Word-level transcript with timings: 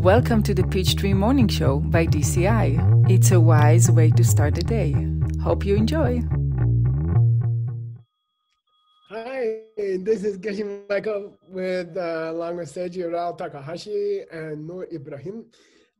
Welcome 0.00 0.42
to 0.44 0.54
the 0.54 0.64
Peachtree 0.64 1.12
Morning 1.12 1.46
Show 1.46 1.80
by 1.80 2.06
DCI. 2.06 3.10
It's 3.10 3.32
a 3.32 3.38
wise 3.38 3.90
way 3.90 4.10
to 4.12 4.24
start 4.24 4.54
the 4.54 4.62
day. 4.62 4.96
Hope 5.42 5.66
you 5.66 5.76
enjoy. 5.76 6.22
Hi, 9.10 9.58
this 9.76 10.24
is 10.24 10.38
Geshe 10.38 10.88
Michael 10.88 11.36
with 11.46 11.94
uh, 11.98 12.30
along 12.30 12.56
with 12.56 12.72
Seiji 12.72 13.12
Rao 13.12 13.32
Takahashi 13.32 14.22
and 14.32 14.66
Noor 14.66 14.86
Ibrahim. 14.90 15.44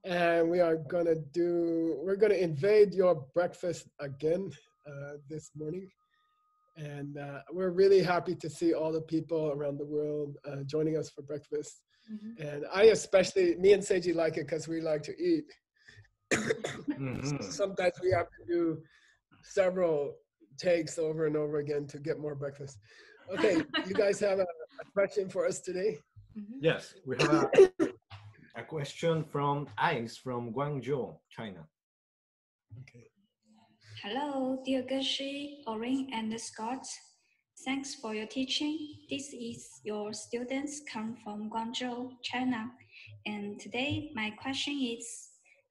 And 0.03 0.49
we 0.49 0.61
are 0.61 0.77
gonna 0.77 1.17
do, 1.35 1.99
we're 2.03 2.17
gonna 2.17 2.37
invade 2.37 2.95
your 2.95 3.27
breakfast 3.35 3.87
again 3.99 4.51
uh, 4.87 5.19
this 5.29 5.51
morning. 5.55 5.91
And 6.75 7.19
uh, 7.19 7.41
we're 7.53 7.69
really 7.69 8.03
happy 8.03 8.35
to 8.37 8.49
see 8.49 8.73
all 8.73 8.93
the 8.93 9.03
people 9.03 9.53
around 9.55 9.77
the 9.77 9.85
world 9.85 10.39
uh, 10.51 10.63
joining 10.65 10.97
us 10.97 11.11
for 11.11 11.21
breakfast. 11.21 11.83
Mm-hmm. 12.13 12.47
And 12.47 12.65
I 12.75 12.85
especially, 12.85 13.57
me 13.57 13.73
and 13.73 13.83
Seiji 13.83 14.15
like 14.15 14.37
it 14.37 14.47
because 14.47 14.67
we 14.67 14.81
like 14.81 15.03
to 15.05 15.13
eat. 15.17 15.45
mm-hmm. 16.33 17.43
Sometimes 17.43 17.95
we 18.03 18.11
have 18.11 18.27
to 18.27 18.45
do 18.47 18.83
several 19.43 20.15
takes 20.59 20.99
over 20.99 21.27
and 21.27 21.37
over 21.37 21.59
again 21.59 21.87
to 21.87 21.99
get 21.99 22.19
more 22.19 22.35
breakfast. 22.35 22.79
Okay, 23.33 23.63
you 23.87 23.95
guys 23.95 24.19
have 24.21 24.39
a, 24.39 24.43
a 24.43 24.85
question 24.93 25.29
for 25.29 25.47
us 25.47 25.61
today? 25.61 25.99
Mm-hmm. 26.37 26.59
Yes, 26.61 26.95
we 27.07 27.17
have 27.21 27.33
a, 27.33 27.89
a 28.57 28.63
question 28.63 29.25
from 29.25 29.69
Ice 29.79 30.17
from 30.17 30.53
Guangzhou, 30.53 31.17
China. 31.31 31.67
Okay. 32.83 33.07
Hello, 34.03 34.63
dear 34.65 34.83
Geshe, 34.83 35.59
Orin, 35.67 36.09
and 36.13 36.41
Scott. 36.41 36.87
Thanks 37.65 37.95
for 37.95 38.15
your 38.15 38.27
teaching. 38.27 38.97
This 39.11 39.35
is 39.35 39.81
your 39.85 40.15
students 40.15 40.81
come 40.91 41.17
from 41.23 41.51
Guangzhou, 41.51 42.13
China. 42.23 42.71
And 43.27 43.61
today 43.61 44.13
my 44.15 44.31
question 44.31 44.81
is 44.81 45.29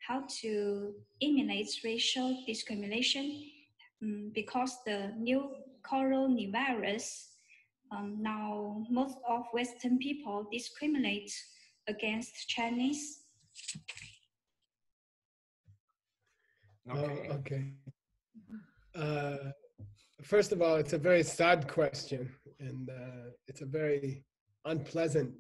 how 0.08 0.24
to 0.42 0.94
eliminate 1.20 1.70
racial 1.84 2.44
discrimination 2.46 3.44
um, 4.04 4.32
because 4.36 4.78
the 4.86 5.14
new 5.18 5.50
coronavirus 5.82 7.26
um, 7.92 8.18
now 8.22 8.86
most 8.92 9.18
of 9.28 9.46
Western 9.52 9.98
people 9.98 10.48
discriminate 10.52 11.32
against 11.88 12.48
Chinese. 12.50 13.22
Okay. 16.86 17.00
Oh, 17.02 17.34
okay. 17.34 17.74
Uh, 18.94 19.52
first 20.24 20.52
of 20.52 20.62
all, 20.62 20.76
it's 20.76 20.94
a 20.94 20.98
very 20.98 21.24
sad 21.24 21.68
question, 21.68 22.30
and 22.60 22.90
uh, 22.90 23.32
it's 23.48 23.62
a 23.62 23.66
very 23.66 24.24
unpleasant 24.66 25.34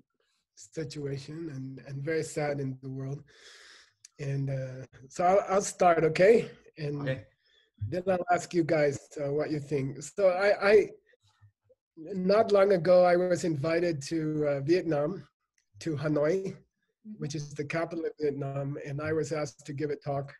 situation 0.55 1.51
and, 1.55 1.81
and 1.87 2.03
very 2.03 2.23
sad 2.23 2.59
in 2.59 2.77
the 2.81 2.89
world. 2.89 3.23
And 4.19 4.49
uh, 4.49 4.85
so 5.07 5.23
I'll, 5.23 5.43
I'll, 5.49 5.61
start, 5.61 6.03
okay? 6.03 6.49
And 6.77 7.01
okay. 7.01 7.23
then 7.87 8.03
I'll 8.07 8.25
ask 8.31 8.53
you 8.53 8.63
guys 8.63 8.99
uh, 9.19 9.31
what 9.31 9.49
you 9.49 9.59
think. 9.59 10.01
So 10.03 10.29
I, 10.29 10.69
I, 10.69 10.89
not 11.97 12.51
long 12.51 12.73
ago, 12.73 13.05
I 13.05 13.15
was 13.15 13.45
invited 13.45 14.01
to 14.03 14.45
uh, 14.47 14.59
Vietnam, 14.61 15.25
to 15.79 15.95
Hanoi, 15.95 16.55
which 17.17 17.35
is 17.35 17.53
the 17.53 17.63
capital 17.63 18.05
of 18.05 18.11
Vietnam, 18.19 18.77
and 18.85 19.01
I 19.01 19.13
was 19.13 19.31
asked 19.31 19.65
to 19.65 19.73
give 19.73 19.89
a 19.89 19.95
talk. 19.95 20.33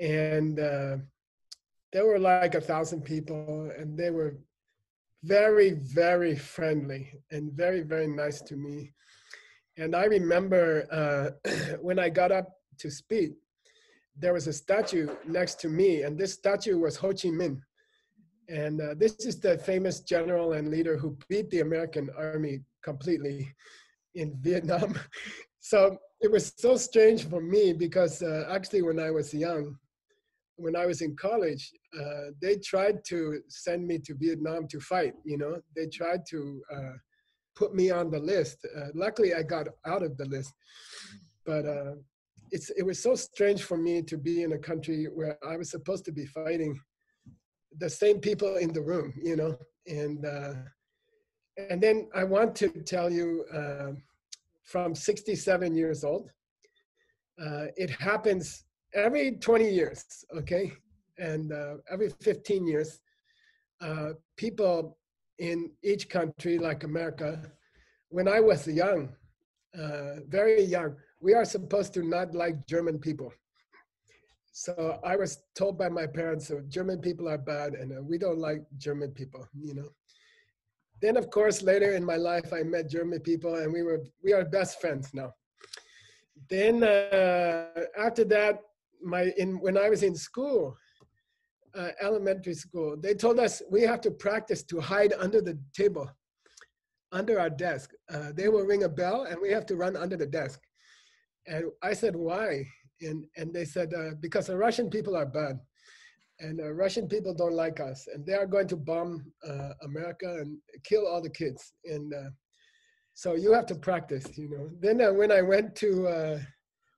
And 0.00 0.58
uh, 0.58 0.96
there 1.92 2.06
were 2.06 2.18
like 2.18 2.54
a 2.54 2.60
thousand 2.60 3.02
people 3.02 3.70
and 3.78 3.96
they 3.96 4.10
were 4.10 4.38
very 5.24 5.70
very 5.70 6.34
friendly 6.34 7.20
and 7.30 7.52
very 7.52 7.82
very 7.82 8.08
nice 8.08 8.40
to 8.40 8.56
me. 8.56 8.92
And 9.76 9.94
i 9.94 10.04
remember 10.04 10.86
uh, 10.90 11.50
when 11.80 11.98
i 11.98 12.08
got 12.08 12.32
up 12.32 12.48
to 12.78 12.90
speak 12.90 13.32
there 14.16 14.32
was 14.32 14.46
a 14.46 14.52
statue 14.52 15.08
next 15.26 15.60
to 15.60 15.68
me 15.68 16.02
and 16.02 16.18
this 16.18 16.32
statue 16.32 16.78
was 16.78 16.96
ho 16.96 17.08
chi 17.08 17.28
minh. 17.28 17.60
And 18.48 18.80
uh, 18.80 18.94
this 18.98 19.14
is 19.24 19.40
the 19.40 19.56
famous 19.58 20.00
general 20.00 20.52
and 20.52 20.68
leader 20.68 20.96
who 20.96 21.16
beat 21.28 21.48
the 21.50 21.60
american 21.60 22.10
army 22.16 22.60
completely 22.82 23.54
in 24.14 24.36
vietnam. 24.40 24.98
So 25.60 25.96
it 26.20 26.30
was 26.30 26.52
so 26.56 26.76
strange 26.76 27.28
for 27.28 27.40
me 27.40 27.72
because 27.72 28.22
uh, 28.22 28.48
actually 28.50 28.82
when 28.82 28.98
i 28.98 29.10
was 29.10 29.32
young 29.32 29.78
when 30.56 30.76
I 30.76 30.86
was 30.86 31.00
in 31.00 31.16
college, 31.16 31.72
uh, 31.98 32.30
they 32.40 32.56
tried 32.56 33.04
to 33.06 33.40
send 33.48 33.86
me 33.86 33.98
to 33.98 34.14
Vietnam 34.14 34.66
to 34.68 34.80
fight. 34.80 35.14
You 35.24 35.38
know, 35.38 35.60
they 35.76 35.86
tried 35.86 36.22
to 36.30 36.62
uh, 36.74 36.92
put 37.56 37.74
me 37.74 37.90
on 37.90 38.10
the 38.10 38.18
list. 38.18 38.58
Uh, 38.76 38.88
luckily, 38.94 39.34
I 39.34 39.42
got 39.42 39.68
out 39.86 40.02
of 40.02 40.16
the 40.16 40.26
list, 40.26 40.52
but 41.46 41.66
uh, 41.66 41.94
it's 42.50 42.70
it 42.70 42.82
was 42.82 43.02
so 43.02 43.14
strange 43.14 43.62
for 43.62 43.76
me 43.76 44.02
to 44.02 44.16
be 44.16 44.42
in 44.42 44.52
a 44.52 44.58
country 44.58 45.06
where 45.06 45.38
I 45.46 45.56
was 45.56 45.70
supposed 45.70 46.04
to 46.06 46.12
be 46.12 46.26
fighting 46.26 46.78
the 47.78 47.88
same 47.88 48.20
people 48.20 48.56
in 48.56 48.72
the 48.72 48.82
room. 48.82 49.14
You 49.22 49.36
know, 49.36 49.56
and 49.86 50.24
uh, 50.24 50.54
and 51.70 51.82
then 51.82 52.08
I 52.14 52.24
want 52.24 52.54
to 52.56 52.68
tell 52.68 53.10
you, 53.10 53.44
uh, 53.52 53.92
from 54.64 54.94
67 54.94 55.74
years 55.74 56.04
old, 56.04 56.30
it 57.76 57.90
happens 57.90 58.64
every 58.94 59.32
20 59.32 59.70
years, 59.70 60.24
okay, 60.36 60.72
and 61.18 61.52
uh, 61.52 61.74
every 61.90 62.10
15 62.10 62.66
years, 62.66 63.00
uh, 63.80 64.10
people 64.36 64.98
in 65.38 65.70
each 65.82 66.08
country, 66.08 66.58
like 66.58 66.84
America, 66.84 67.40
when 68.08 68.28
I 68.28 68.40
was 68.40 68.66
young, 68.66 69.14
uh, 69.78 70.20
very 70.28 70.62
young, 70.62 70.96
we 71.20 71.34
are 71.34 71.44
supposed 71.44 71.94
to 71.94 72.02
not 72.02 72.34
like 72.34 72.66
German 72.66 72.98
people. 72.98 73.32
So 74.52 75.00
I 75.02 75.16
was 75.16 75.38
told 75.54 75.78
by 75.78 75.88
my 75.88 76.06
parents 76.06 76.48
that 76.48 76.68
German 76.68 77.00
people 77.00 77.28
are 77.28 77.38
bad 77.38 77.72
and 77.72 77.96
uh, 77.96 78.02
we 78.02 78.18
don't 78.18 78.38
like 78.38 78.62
German 78.76 79.12
people, 79.12 79.48
you 79.58 79.74
know. 79.74 79.88
Then, 81.00 81.16
of 81.16 81.30
course, 81.30 81.62
later 81.62 81.94
in 81.94 82.04
my 82.04 82.16
life, 82.16 82.52
I 82.52 82.62
met 82.62 82.90
German 82.90 83.20
people 83.20 83.54
and 83.56 83.72
we 83.72 83.82
were 83.82 84.04
we 84.22 84.32
are 84.34 84.44
best 84.44 84.80
friends 84.80 85.10
now. 85.14 85.32
Then 86.48 86.84
uh, 86.84 87.66
after 87.98 88.24
that, 88.24 88.60
my 89.02 89.32
in 89.36 89.60
when 89.60 89.76
I 89.76 89.88
was 89.88 90.02
in 90.02 90.14
school, 90.14 90.76
uh, 91.74 91.90
elementary 92.00 92.54
school, 92.54 92.96
they 92.98 93.14
told 93.14 93.38
us 93.38 93.62
we 93.70 93.82
have 93.82 94.00
to 94.02 94.10
practice 94.10 94.62
to 94.64 94.80
hide 94.80 95.12
under 95.18 95.40
the 95.40 95.58
table, 95.74 96.10
under 97.12 97.38
our 97.40 97.50
desk. 97.50 97.90
Uh, 98.12 98.32
they 98.34 98.48
will 98.48 98.64
ring 98.64 98.84
a 98.84 98.88
bell 98.88 99.24
and 99.24 99.40
we 99.40 99.50
have 99.50 99.66
to 99.66 99.76
run 99.76 99.96
under 99.96 100.16
the 100.16 100.26
desk. 100.26 100.60
And 101.46 101.64
I 101.82 101.92
said, 101.94 102.14
why? 102.14 102.64
And, 103.00 103.24
and 103.36 103.52
they 103.52 103.64
said, 103.64 103.92
uh, 103.94 104.14
because 104.20 104.46
the 104.46 104.56
Russian 104.56 104.90
people 104.90 105.16
are 105.16 105.26
bad. 105.26 105.58
And 106.38 106.60
uh, 106.60 106.72
Russian 106.72 107.08
people 107.08 107.34
don't 107.34 107.54
like 107.54 107.80
us. 107.80 108.06
And 108.12 108.24
they 108.26 108.34
are 108.34 108.46
going 108.46 108.68
to 108.68 108.76
bomb 108.76 109.24
uh, 109.48 109.70
America 109.82 110.36
and 110.40 110.58
kill 110.84 111.06
all 111.06 111.22
the 111.22 111.30
kids. 111.30 111.72
And 111.84 112.12
uh, 112.12 112.30
so 113.14 113.34
you 113.34 113.52
have 113.52 113.66
to 113.66 113.74
practice, 113.74 114.26
you 114.36 114.48
know. 114.50 114.70
Then 114.80 115.16
when 115.16 115.30
I 115.32 115.42
went 115.42 115.74
to 115.76 116.40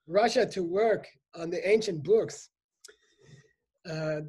Russia 0.07 0.47
to 0.47 0.63
work 0.63 1.07
on 1.37 1.51
the 1.51 1.67
ancient 1.69 2.03
books. 2.03 2.49
Uh, 3.89 4.21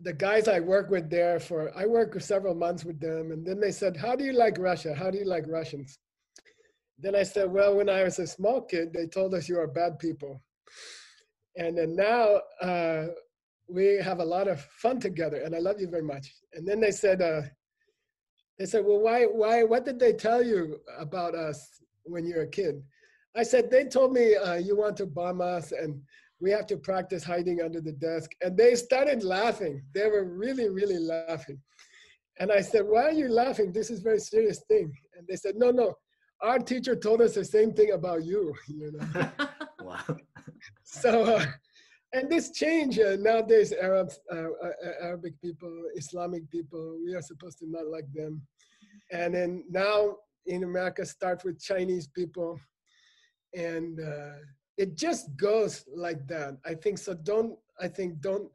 the 0.00 0.12
guys 0.12 0.48
I 0.48 0.60
work 0.60 0.90
with 0.90 1.08
there 1.08 1.38
for, 1.38 1.70
I 1.76 1.86
worked 1.86 2.20
several 2.22 2.54
months 2.54 2.84
with 2.84 3.00
them, 3.00 3.30
and 3.32 3.46
then 3.46 3.60
they 3.60 3.70
said, 3.70 3.96
How 3.96 4.16
do 4.16 4.24
you 4.24 4.32
like 4.32 4.58
Russia? 4.58 4.94
How 4.94 5.10
do 5.10 5.18
you 5.18 5.24
like 5.24 5.44
Russians? 5.46 5.98
Then 6.98 7.14
I 7.14 7.22
said, 7.22 7.50
Well, 7.50 7.76
when 7.76 7.88
I 7.88 8.02
was 8.02 8.18
a 8.18 8.26
small 8.26 8.62
kid, 8.62 8.92
they 8.92 9.06
told 9.06 9.34
us 9.34 9.48
you 9.48 9.58
are 9.58 9.66
bad 9.66 9.98
people. 9.98 10.42
And 11.56 11.78
then 11.78 11.94
now 11.94 12.40
uh, 12.60 13.06
we 13.68 13.96
have 14.02 14.18
a 14.18 14.24
lot 14.24 14.48
of 14.48 14.60
fun 14.60 14.98
together, 15.00 15.42
and 15.42 15.54
I 15.54 15.58
love 15.58 15.80
you 15.80 15.88
very 15.88 16.02
much. 16.02 16.32
And 16.54 16.66
then 16.66 16.80
they 16.80 16.90
said, 16.90 17.22
uh, 17.22 17.42
they 18.58 18.66
said, 18.66 18.84
well, 18.84 19.00
why, 19.00 19.24
why, 19.24 19.62
what 19.64 19.84
did 19.84 19.98
they 19.98 20.12
tell 20.12 20.42
you 20.42 20.78
about 20.98 21.34
us 21.34 21.80
when 22.04 22.24
you 22.24 22.36
were 22.36 22.42
a 22.42 22.48
kid? 22.48 22.82
I 23.36 23.42
said, 23.42 23.70
they 23.70 23.84
told 23.84 24.12
me 24.12 24.36
uh, 24.36 24.54
you 24.54 24.76
want 24.76 24.96
to 24.98 25.06
bomb 25.06 25.40
us 25.40 25.72
and 25.72 26.00
we 26.40 26.50
have 26.50 26.66
to 26.66 26.76
practice 26.76 27.24
hiding 27.24 27.60
under 27.60 27.80
the 27.80 27.92
desk. 27.92 28.30
And 28.42 28.56
they 28.56 28.74
started 28.74 29.22
laughing. 29.22 29.82
They 29.94 30.08
were 30.08 30.24
really, 30.24 30.68
really 30.68 30.98
laughing. 30.98 31.60
And 32.38 32.50
I 32.50 32.60
said, 32.60 32.82
why 32.86 33.04
are 33.04 33.12
you 33.12 33.28
laughing? 33.28 33.72
This 33.72 33.90
is 33.90 34.00
a 34.00 34.02
very 34.02 34.18
serious 34.18 34.60
thing. 34.68 34.92
And 35.16 35.26
they 35.28 35.36
said, 35.36 35.54
no, 35.56 35.70
no, 35.70 35.94
our 36.42 36.58
teacher 36.58 36.96
told 36.96 37.22
us 37.22 37.34
the 37.34 37.44
same 37.44 37.72
thing 37.72 37.92
about 37.92 38.24
you. 38.24 38.52
you 38.68 38.92
know? 38.92 39.30
wow. 39.80 40.16
So, 40.82 41.36
uh, 41.36 41.46
and 42.12 42.30
this 42.30 42.50
change 42.50 42.98
uh, 42.98 43.16
nowadays, 43.18 43.72
Arabs, 43.72 44.20
uh, 44.32 44.36
uh, 44.36 44.70
Arabic 45.02 45.40
people, 45.40 45.72
Islamic 45.96 46.48
people, 46.50 46.98
we 47.04 47.14
are 47.14 47.22
supposed 47.22 47.58
to 47.58 47.66
not 47.68 47.86
like 47.86 48.10
them. 48.12 48.42
And 49.12 49.34
then 49.34 49.64
now 49.68 50.16
in 50.46 50.64
America, 50.64 51.04
start 51.06 51.42
with 51.44 51.60
Chinese 51.60 52.06
people 52.08 52.58
and 53.54 54.00
uh, 54.00 54.36
it 54.76 54.96
just 54.96 55.36
goes 55.36 55.84
like 55.94 56.26
that 56.26 56.56
i 56.64 56.74
think 56.74 56.98
so 56.98 57.14
don't 57.14 57.56
i 57.80 57.88
think 57.88 58.20
don't 58.20 58.50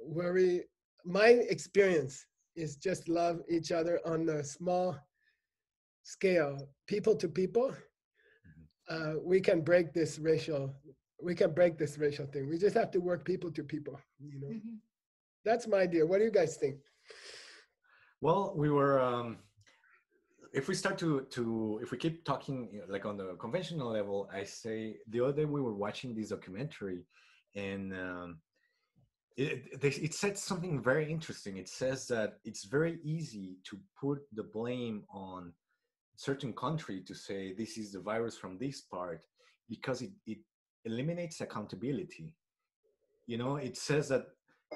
worry 0.00 0.62
my 1.04 1.28
experience 1.28 2.26
is 2.54 2.76
just 2.76 3.08
love 3.08 3.40
each 3.48 3.72
other 3.72 4.00
on 4.06 4.28
a 4.28 4.42
small 4.42 4.96
scale 6.02 6.68
people 6.86 7.14
to 7.14 7.28
people 7.28 7.74
uh, 8.88 9.14
we 9.22 9.40
can 9.40 9.60
break 9.60 9.92
this 9.92 10.18
racial 10.20 10.72
we 11.20 11.34
can 11.34 11.52
break 11.52 11.78
this 11.78 11.98
racial 11.98 12.26
thing. 12.26 12.48
We 12.48 12.58
just 12.58 12.76
have 12.76 12.90
to 12.92 12.98
work 12.98 13.24
people 13.24 13.50
to 13.52 13.62
people, 13.62 13.98
you 14.20 14.40
know. 14.40 14.48
Mm-hmm. 14.48 14.76
That's 15.44 15.66
my 15.66 15.78
idea. 15.78 16.04
What 16.04 16.18
do 16.18 16.24
you 16.24 16.30
guys 16.30 16.56
think? 16.56 16.76
Well, 18.20 18.54
we 18.56 18.70
were 18.70 19.00
um, 19.00 19.38
if 20.56 20.68
we 20.68 20.74
start 20.74 20.96
to 20.98 21.26
to 21.30 21.78
if 21.82 21.90
we 21.92 21.98
keep 21.98 22.24
talking 22.24 22.80
like 22.88 23.04
on 23.04 23.18
the 23.18 23.36
conventional 23.38 23.90
level, 23.92 24.28
I 24.32 24.42
say 24.44 24.96
the 25.06 25.20
other 25.20 25.34
day 25.34 25.44
we 25.44 25.60
were 25.60 25.74
watching 25.74 26.14
this 26.14 26.30
documentary 26.30 27.04
and 27.54 27.92
um, 27.92 28.38
it, 29.36 29.66
it, 29.70 29.98
it 30.06 30.14
said 30.14 30.38
something 30.38 30.82
very 30.82 31.10
interesting. 31.10 31.58
It 31.58 31.68
says 31.68 32.08
that 32.08 32.38
it's 32.44 32.64
very 32.64 32.98
easy 33.04 33.58
to 33.68 33.78
put 34.00 34.20
the 34.32 34.44
blame 34.44 35.04
on 35.10 35.52
certain 36.16 36.54
country 36.54 37.02
to 37.02 37.14
say 37.14 37.52
this 37.52 37.76
is 37.76 37.92
the 37.92 38.00
virus 38.00 38.38
from 38.38 38.56
this 38.56 38.80
part 38.80 39.26
because 39.68 40.00
it, 40.00 40.12
it 40.26 40.38
eliminates 40.86 41.42
accountability. 41.42 42.32
You 43.26 43.36
know, 43.36 43.56
it 43.56 43.76
says 43.76 44.08
that 44.08 44.24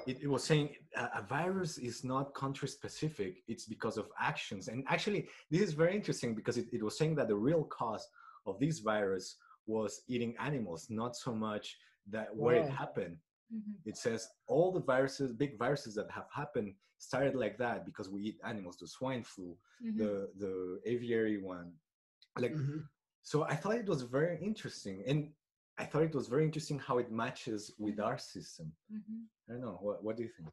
it, 0.07 0.21
it 0.21 0.27
was 0.27 0.43
saying 0.43 0.69
a, 0.95 1.09
a, 1.19 1.25
virus 1.27 1.77
is 1.77 2.03
not 2.03 2.33
country 2.33 2.67
specific, 2.67 3.43
it's 3.47 3.65
because 3.65 3.97
of 3.97 4.07
actions. 4.19 4.67
And 4.67 4.83
actually, 4.87 5.27
this 5.49 5.61
is 5.61 5.73
very 5.73 5.95
interesting 5.95 6.35
because 6.35 6.57
it, 6.57 6.67
it 6.71 6.83
was 6.83 6.97
saying 6.97 7.15
that 7.15 7.27
the 7.27 7.35
real 7.35 7.63
cause 7.63 8.07
of 8.45 8.59
this 8.59 8.79
virus 8.79 9.37
was 9.67 10.01
eating 10.07 10.35
animals, 10.39 10.87
not 10.89 11.15
so 11.15 11.33
much 11.33 11.77
that 12.09 12.35
where 12.35 12.55
it 12.55 12.69
happened. 12.69 13.17
Mm-hmm. 13.53 13.89
It 13.89 13.97
says 13.97 14.29
all 14.47 14.71
the 14.71 14.81
viruses, 14.81 15.31
big 15.33 15.57
viruses 15.57 15.95
that 15.95 16.09
have 16.11 16.25
happened 16.33 16.73
started 16.97 17.35
like 17.35 17.57
that 17.57 17.85
because 17.85 18.09
we 18.09 18.21
eat 18.21 18.37
animals, 18.45 18.77
the 18.77 18.87
swine 18.87 19.23
flu, 19.23 19.57
mm-hmm. 19.83 19.97
the 19.97 20.29
the 20.37 20.79
aviary 20.85 21.37
one. 21.41 21.71
Like 22.37 22.53
mm-hmm. 22.53 22.79
so 23.23 23.43
I 23.43 23.55
thought 23.55 23.75
it 23.75 23.87
was 23.87 24.03
very 24.03 24.39
interesting. 24.41 25.03
And 25.07 25.29
I 25.77 25.85
thought 25.85 26.03
it 26.03 26.15
was 26.15 26.27
very 26.27 26.45
interesting 26.45 26.79
how 26.79 26.97
it 26.99 27.11
matches 27.11 27.73
with 27.79 27.99
our 27.99 28.17
system. 28.17 28.71
Mm-hmm. 28.93 29.21
I 29.49 29.53
don't 29.53 29.61
know. 29.61 29.79
What, 29.81 30.03
what 30.03 30.17
do 30.17 30.23
you 30.23 30.29
think? 30.37 30.49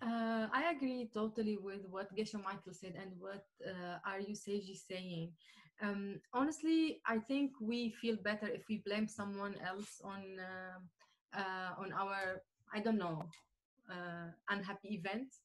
Uh, 0.00 0.46
I 0.52 0.70
agree 0.74 1.10
totally 1.12 1.56
with 1.56 1.82
what 1.90 2.14
Geshe 2.16 2.34
Michael 2.34 2.72
said 2.72 2.94
and 3.00 3.10
what 3.18 3.44
uh, 3.66 3.98
Aryu 4.08 4.32
Seiji 4.32 4.72
is 4.72 4.84
saying. 4.88 5.32
Um, 5.82 6.20
honestly, 6.32 7.00
I 7.06 7.18
think 7.18 7.52
we 7.60 7.90
feel 7.90 8.16
better 8.16 8.46
if 8.46 8.62
we 8.68 8.82
blame 8.84 9.08
someone 9.08 9.54
else 9.64 10.00
on 10.04 10.22
uh, 10.38 10.78
uh 11.38 11.70
on 11.78 11.92
our 11.92 12.42
I 12.74 12.80
don't 12.80 12.98
know 12.98 13.24
uh, 13.90 14.28
unhappy 14.50 14.94
events. 14.94 15.40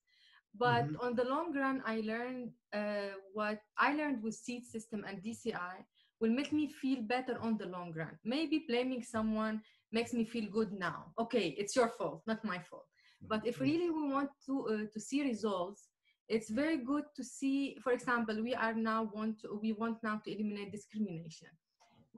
But 0.55 0.85
mm-hmm. 0.85 1.01
on 1.01 1.15
the 1.15 1.25
long 1.25 1.53
run, 1.53 1.81
I 1.85 2.01
learned 2.05 2.51
uh, 2.73 3.17
what 3.33 3.59
I 3.77 3.93
learned 3.95 4.21
with 4.21 4.35
seed 4.35 4.65
system 4.65 5.03
and 5.07 5.21
DCI 5.23 5.81
will 6.23 6.35
make 6.41 6.53
me 6.53 6.65
feel 6.81 7.01
better 7.01 7.35
on 7.41 7.57
the 7.57 7.67
long 7.75 7.91
run. 7.93 8.15
Maybe 8.23 8.63
blaming 8.69 9.03
someone 9.03 9.55
makes 9.91 10.13
me 10.13 10.23
feel 10.23 10.47
good 10.49 10.71
now. 10.71 10.99
Okay, 11.19 11.47
it's 11.61 11.75
your 11.75 11.89
fault, 11.89 12.21
not 12.25 12.45
my 12.45 12.59
fault. 12.69 12.87
But 13.31 13.45
if 13.45 13.55
mm-hmm. 13.55 13.63
really 13.69 13.89
we 13.97 14.03
want 14.15 14.29
to 14.45 14.53
uh, 14.73 14.85
to 14.93 14.99
see 15.07 15.19
results, 15.33 15.81
it's 16.35 16.49
very 16.61 16.77
good 16.91 17.05
to 17.17 17.23
see. 17.35 17.59
For 17.83 17.91
example, 17.91 18.35
we 18.47 18.53
are 18.55 18.75
now 18.91 19.01
want 19.17 19.41
to, 19.41 19.59
we 19.61 19.73
want 19.73 19.97
now 20.07 20.15
to 20.23 20.31
eliminate 20.33 20.71
discrimination. 20.71 21.51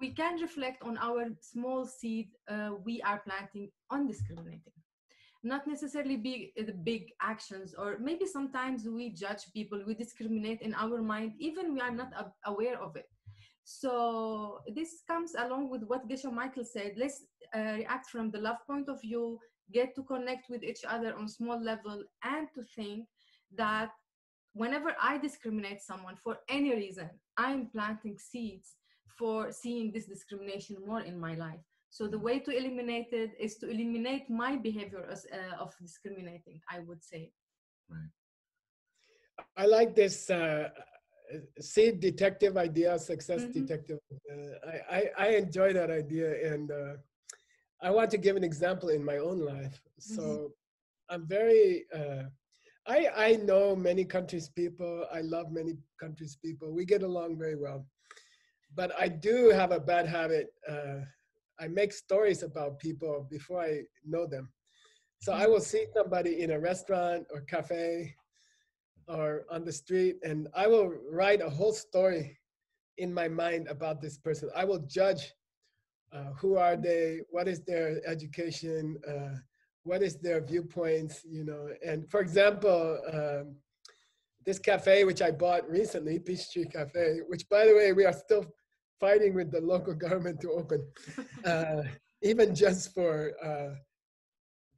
We 0.04 0.10
can 0.20 0.36
reflect 0.48 0.84
on 0.84 0.96
our 1.08 1.24
small 1.42 1.82
seed 1.98 2.28
uh, 2.54 2.72
we 2.88 3.02
are 3.02 3.20
planting 3.28 3.72
on 3.90 4.08
discriminating 4.14 4.76
not 5.46 5.68
necessarily 5.68 6.18
big 6.18 6.42
the 6.70 6.78
big 6.92 7.04
actions 7.22 7.76
or 7.82 7.98
maybe 8.08 8.26
sometimes 8.26 8.80
we 9.00 9.06
judge 9.24 9.44
people 9.54 9.80
we 9.88 9.94
discriminate 9.94 10.62
in 10.68 10.74
our 10.74 11.00
mind 11.14 11.34
even 11.48 11.74
we 11.76 11.80
are 11.88 11.96
not 12.02 12.10
aware 12.52 12.78
of 12.82 12.96
it 13.02 13.08
so 13.66 14.62
this 14.76 15.02
comes 15.08 15.34
along 15.34 15.72
with 15.72 15.84
what 15.84 16.08
Geshe 16.08 16.32
Michael 16.32 16.64
said. 16.64 16.94
Let's 16.98 17.26
uh, 17.54 17.74
react 17.80 18.10
from 18.12 18.30
the 18.30 18.38
love 18.38 18.58
point 18.68 18.88
of 18.88 19.02
view, 19.02 19.40
get 19.74 19.96
to 19.96 20.04
connect 20.04 20.50
with 20.52 20.64
each 20.64 20.86
other 20.88 21.16
on 21.18 21.28
small 21.28 21.60
level, 21.60 22.04
and 22.24 22.48
to 22.54 22.64
think 22.76 23.08
that 23.58 23.90
whenever 24.54 24.96
I 25.02 25.18
discriminate 25.18 25.82
someone 25.82 26.16
for 26.16 26.38
any 26.48 26.76
reason, 26.76 27.10
I'm 27.38 27.66
planting 27.66 28.20
seeds 28.20 28.76
for 29.18 29.52
seeing 29.52 29.92
this 29.92 30.06
discrimination 30.06 30.78
more 30.86 31.02
in 31.02 31.20
my 31.20 31.34
life. 31.34 31.60
So 31.90 32.08
the 32.08 32.20
way 32.20 32.40
to 32.40 32.56
eliminate 32.56 33.14
it 33.14 33.32
is 33.40 33.56
to 33.58 33.70
eliminate 33.70 34.30
my 34.30 34.58
behavior 34.58 35.08
as, 35.12 35.26
uh, 35.34 35.56
of 35.60 35.74
discriminating, 35.82 36.60
I 36.70 36.80
would 36.80 37.04
say. 37.04 37.32
Right. 37.90 38.12
I 39.58 39.66
like 39.66 39.96
this 39.96 40.30
uh, 40.30 40.70
seed 41.60 42.00
detective 42.00 42.58
idea, 42.58 42.98
success 43.00 43.42
mm-hmm. 43.42 43.60
detective. 43.60 44.00
Uh, 44.12 44.70
I, 44.92 44.98
I, 44.98 45.10
I, 45.18 45.28
enjoy 45.30 45.74
that 45.74 45.90
idea. 45.90 46.54
And 46.54 46.72
uh, 46.72 46.94
I 47.82 47.90
want 47.92 48.12
to 48.12 48.18
give 48.18 48.36
an 48.36 48.44
example 48.44 48.90
in 48.90 49.04
my 49.04 49.18
own 49.18 49.40
life. 49.40 49.82
So 50.00 50.22
mm-hmm. 50.22 50.46
I'm 51.16 51.28
very, 51.28 51.86
uh, 51.94 52.24
I, 52.88 53.10
I 53.16 53.36
know 53.38 53.76
many 53.76 54.06
countries 54.06 54.50
people. 54.50 55.06
I 55.12 55.22
love 55.22 55.52
many 55.52 55.74
countries 56.00 56.38
people. 56.44 56.72
We 56.72 56.86
get 56.86 57.04
along 57.04 57.38
very 57.38 57.56
well. 57.56 57.86
But 58.76 58.92
I 59.00 59.08
do 59.08 59.50
have 59.50 59.72
a 59.72 59.80
bad 59.80 60.08
habit. 60.08 60.48
Uh, 60.70 61.02
I 61.60 61.68
make 61.68 61.94
stories 61.94 62.44
about 62.44 62.80
people 62.80 63.28
before 63.30 63.62
I 63.62 63.82
know 64.06 64.28
them. 64.28 64.50
So 65.22 65.34
I 65.34 65.44
mm-hmm. 65.44 65.52
will 65.52 65.62
see 65.62 65.86
somebody 65.96 66.42
in 66.42 66.52
a 66.52 66.60
restaurant 66.60 67.26
or 67.34 67.42
cafe 67.42 68.14
or 69.08 69.46
on 69.50 69.64
the 69.64 69.72
street 69.72 70.18
and 70.24 70.48
I 70.56 70.68
will 70.68 70.94
write 71.12 71.42
a 71.42 71.50
whole 71.50 71.74
story 71.74 72.38
in 72.98 73.14
my 73.14 73.28
mind 73.28 73.68
about 73.68 74.02
this 74.02 74.18
person. 74.18 74.50
I 74.56 74.66
will 74.66 74.80
judge 74.80 75.34
uh, 76.14 76.32
who 76.40 76.56
are 76.58 76.78
they, 76.78 77.22
what 77.30 77.48
is 77.48 77.62
their 77.62 78.02
education, 78.08 78.98
uh, 79.08 79.38
what 79.84 80.02
is 80.02 80.16
their 80.18 80.42
viewpoints, 80.42 81.26
you 81.30 81.44
know. 81.44 81.70
And 81.86 82.10
for 82.10 82.22
example, 82.22 83.00
um, 83.12 83.56
this 84.46 84.60
cafe 84.60 85.04
which 85.04 85.22
I 85.22 85.32
bought 85.32 85.70
recently, 85.70 86.20
Peachtree 86.20 86.66
Cafe, 86.66 87.20
which 87.28 87.48
by 87.50 87.66
the 87.66 87.76
way 87.76 87.94
we 87.94 88.06
are 88.06 88.14
still 88.14 88.46
fighting 89.00 89.34
with 89.34 89.52
the 89.52 89.62
local 89.62 89.94
government 90.06 90.40
to 90.42 90.52
open, 90.52 90.88
uh, 91.44 91.84
even 92.22 92.56
just 92.56 92.94
for 92.94 93.34
uh, 93.44 93.76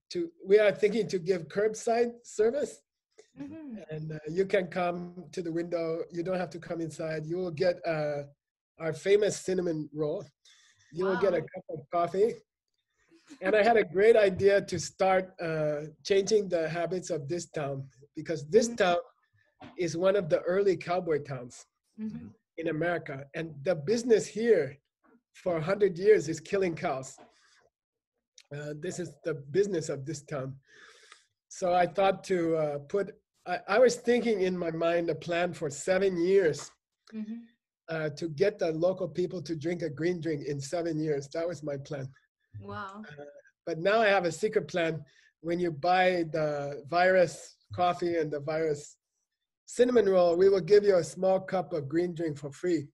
to 0.09 0.31
we 0.45 0.57
are 0.57 0.71
thinking 0.71 1.07
to 1.09 1.19
give 1.19 1.47
curbside 1.49 2.11
service 2.23 2.81
Mm-hmm. 3.39 3.77
And 3.89 4.11
uh, 4.13 4.19
you 4.29 4.45
can 4.45 4.67
come 4.67 5.25
to 5.31 5.41
the 5.41 5.51
window. 5.51 6.03
You 6.11 6.23
don't 6.23 6.37
have 6.37 6.49
to 6.51 6.59
come 6.59 6.81
inside. 6.81 7.25
You 7.25 7.37
will 7.37 7.51
get 7.51 7.79
uh, 7.85 8.23
our 8.79 8.93
famous 8.93 9.37
cinnamon 9.37 9.89
roll. 9.93 10.25
You 10.91 11.05
wow. 11.05 11.11
will 11.11 11.21
get 11.21 11.33
a 11.33 11.41
cup 11.41 11.65
of 11.69 11.79
coffee. 11.91 12.33
And 13.41 13.55
I 13.55 13.61
had 13.61 13.77
a 13.77 13.83
great 13.83 14.15
idea 14.15 14.61
to 14.61 14.79
start 14.79 15.33
uh, 15.41 15.87
changing 16.03 16.49
the 16.49 16.67
habits 16.69 17.09
of 17.09 17.27
this 17.27 17.47
town 17.47 17.85
because 18.15 18.47
this 18.47 18.67
mm-hmm. 18.67 18.75
town 18.75 18.97
is 19.77 19.97
one 19.97 20.15
of 20.15 20.29
the 20.29 20.39
early 20.41 20.77
cowboy 20.77 21.23
towns 21.23 21.65
mm-hmm. 21.99 22.27
in 22.57 22.69
America. 22.69 23.25
And 23.35 23.53
the 23.63 23.75
business 23.75 24.25
here 24.25 24.77
for 25.33 25.53
100 25.53 25.97
years 25.97 26.29
is 26.29 26.39
killing 26.39 26.75
cows. 26.75 27.17
Uh, 28.55 28.73
this 28.79 28.97
is 28.99 29.11
the 29.23 29.33
business 29.51 29.89
of 29.89 30.05
this 30.05 30.21
town. 30.23 30.55
So 31.49 31.73
I 31.73 31.85
thought 31.85 32.23
to 32.25 32.55
uh, 32.55 32.77
put 32.89 33.13
I, 33.47 33.59
I 33.67 33.79
was 33.79 33.95
thinking 33.95 34.41
in 34.41 34.57
my 34.57 34.71
mind 34.71 35.09
a 35.09 35.15
plan 35.15 35.53
for 35.53 35.69
seven 35.69 36.17
years 36.17 36.69
mm-hmm. 37.13 37.35
uh, 37.89 38.09
to 38.09 38.27
get 38.29 38.59
the 38.59 38.71
local 38.71 39.07
people 39.07 39.41
to 39.41 39.55
drink 39.55 39.81
a 39.81 39.89
green 39.89 40.19
drink 40.19 40.45
in 40.45 40.59
seven 40.59 40.99
years. 40.99 41.27
That 41.29 41.47
was 41.47 41.63
my 41.63 41.77
plan. 41.77 42.09
Wow. 42.59 43.03
Uh, 43.07 43.23
but 43.65 43.79
now 43.79 44.01
I 44.01 44.07
have 44.07 44.25
a 44.25 44.31
secret 44.31 44.67
plan. 44.67 45.03
When 45.41 45.59
you 45.59 45.71
buy 45.71 46.25
the 46.31 46.83
virus 46.89 47.55
coffee 47.73 48.17
and 48.17 48.31
the 48.31 48.39
virus 48.39 48.97
cinnamon 49.65 50.09
roll, 50.09 50.35
we 50.35 50.49
will 50.49 50.61
give 50.61 50.83
you 50.83 50.97
a 50.97 51.03
small 51.03 51.39
cup 51.39 51.73
of 51.73 51.87
green 51.87 52.13
drink 52.13 52.37
for 52.37 52.51
free. 52.51 52.87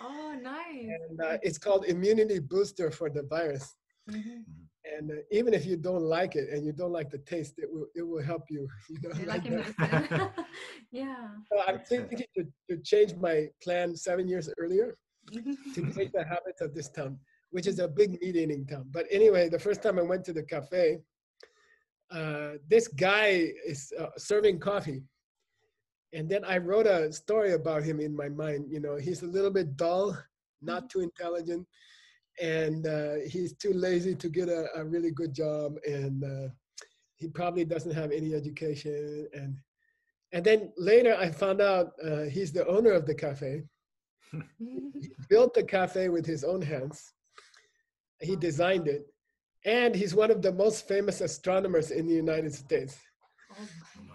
Oh, 0.00 0.36
nice. 0.40 0.88
And 1.08 1.20
uh, 1.20 1.38
it's 1.42 1.58
called 1.58 1.84
immunity 1.86 2.40
booster 2.40 2.90
for 2.90 3.08
the 3.08 3.22
virus. 3.22 3.74
Mm-hmm 4.10 4.40
and 4.84 5.10
uh, 5.10 5.14
even 5.30 5.54
if 5.54 5.64
you 5.64 5.76
don't 5.76 6.02
like 6.02 6.36
it 6.36 6.50
and 6.50 6.64
you 6.64 6.72
don't 6.72 6.92
like 6.92 7.10
the 7.10 7.18
taste, 7.18 7.54
it 7.58 7.68
will 7.72 7.86
it 7.94 8.02
will 8.02 8.22
help 8.22 8.44
you. 8.50 8.68
You 8.88 8.98
know, 9.02 9.14
you 9.18 9.26
like 9.26 9.44
yeah. 10.92 11.28
So 11.50 11.62
I'm 11.66 11.80
thinking 11.80 12.26
to, 12.36 12.46
to 12.70 12.82
change 12.82 13.14
my 13.14 13.48
plan 13.62 13.96
seven 13.96 14.28
years 14.28 14.48
earlier 14.58 14.96
to 15.32 15.92
take 15.92 16.12
the 16.18 16.24
habits 16.24 16.60
of 16.60 16.74
this 16.74 16.90
town, 16.90 17.18
which 17.50 17.66
is 17.66 17.78
a 17.78 17.88
big 17.88 18.12
meat 18.20 18.36
eating 18.36 18.66
town. 18.66 18.86
But 18.90 19.06
anyway, 19.10 19.48
the 19.48 19.58
first 19.58 19.82
time 19.82 19.98
I 19.98 20.02
went 20.02 20.24
to 20.26 20.32
the 20.32 20.42
cafe, 20.42 20.98
uh, 22.10 22.52
this 22.68 22.88
guy 22.88 23.50
is 23.66 23.92
uh, 23.98 24.06
serving 24.16 24.60
coffee. 24.60 25.02
And 26.12 26.28
then 26.28 26.44
I 26.44 26.58
wrote 26.58 26.86
a 26.86 27.12
story 27.12 27.54
about 27.54 27.82
him 27.82 27.98
in 27.98 28.14
my 28.14 28.28
mind. 28.28 28.66
You 28.70 28.78
know, 28.78 28.96
he's 28.96 29.22
a 29.22 29.26
little 29.26 29.50
bit 29.50 29.76
dull, 29.76 30.16
not 30.62 30.82
mm-hmm. 30.82 30.86
too 30.86 31.00
intelligent 31.00 31.66
and 32.40 32.86
uh, 32.86 33.14
he's 33.26 33.54
too 33.54 33.72
lazy 33.72 34.14
to 34.14 34.28
get 34.28 34.48
a, 34.48 34.66
a 34.76 34.84
really 34.84 35.10
good 35.10 35.34
job 35.34 35.76
and 35.86 36.24
uh, 36.24 36.48
he 37.16 37.28
probably 37.28 37.64
doesn't 37.64 37.94
have 37.94 38.10
any 38.10 38.34
education 38.34 39.28
and 39.34 39.56
and 40.32 40.44
then 40.44 40.72
later 40.76 41.14
i 41.18 41.30
found 41.30 41.60
out 41.60 41.92
uh, 42.04 42.22
he's 42.22 42.52
the 42.52 42.66
owner 42.66 42.90
of 42.90 43.06
the 43.06 43.14
cafe 43.14 43.62
he 44.58 45.10
built 45.28 45.54
the 45.54 45.62
cafe 45.62 46.08
with 46.08 46.26
his 46.26 46.44
own 46.44 46.62
hands. 46.62 47.12
He 48.20 48.36
designed 48.36 48.88
it, 48.88 49.06
and 49.64 49.94
he's 49.94 50.14
one 50.14 50.30
of 50.30 50.42
the 50.42 50.52
most 50.52 50.88
famous 50.88 51.20
astronomers 51.20 51.90
in 51.90 52.06
the 52.06 52.14
United 52.14 52.54
States. 52.54 52.96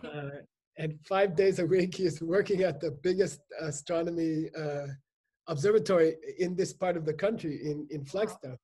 Oh 0.03 0.09
uh, 0.09 0.29
and 0.77 0.97
five 1.07 1.35
days 1.35 1.59
a 1.59 1.65
week, 1.65 1.95
he's 1.95 2.21
working 2.21 2.63
at 2.63 2.79
the 2.79 2.91
biggest 3.03 3.41
astronomy 3.59 4.49
uh, 4.57 4.87
observatory 5.49 6.15
in 6.37 6.55
this 6.55 6.71
part 6.71 6.95
of 6.95 7.05
the 7.05 7.13
country, 7.13 7.59
in, 7.65 7.87
in 7.91 8.05
Flagstaff. 8.05 8.57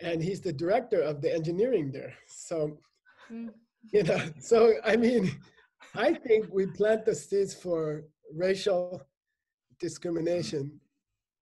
And 0.00 0.22
he's 0.22 0.40
the 0.40 0.52
director 0.52 1.00
of 1.00 1.20
the 1.20 1.32
engineering 1.32 1.90
there. 1.92 2.14
So, 2.26 2.78
mm. 3.30 3.50
you 3.92 4.02
know, 4.02 4.20
so 4.40 4.74
I 4.84 4.96
mean, 4.96 5.34
I 5.94 6.14
think 6.14 6.46
we 6.50 6.66
plant 6.66 7.04
the 7.04 7.14
seeds 7.14 7.54
for 7.54 8.04
racial 8.34 9.02
discrimination 9.78 10.80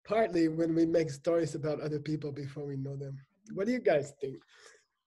partly 0.06 0.48
when 0.48 0.74
we 0.74 0.84
make 0.86 1.10
stories 1.10 1.54
about 1.54 1.80
other 1.80 1.98
people 1.98 2.30
before 2.30 2.64
we 2.64 2.76
know 2.76 2.96
them. 2.96 3.18
What 3.54 3.66
do 3.66 3.72
you 3.72 3.80
guys 3.80 4.12
think? 4.20 4.36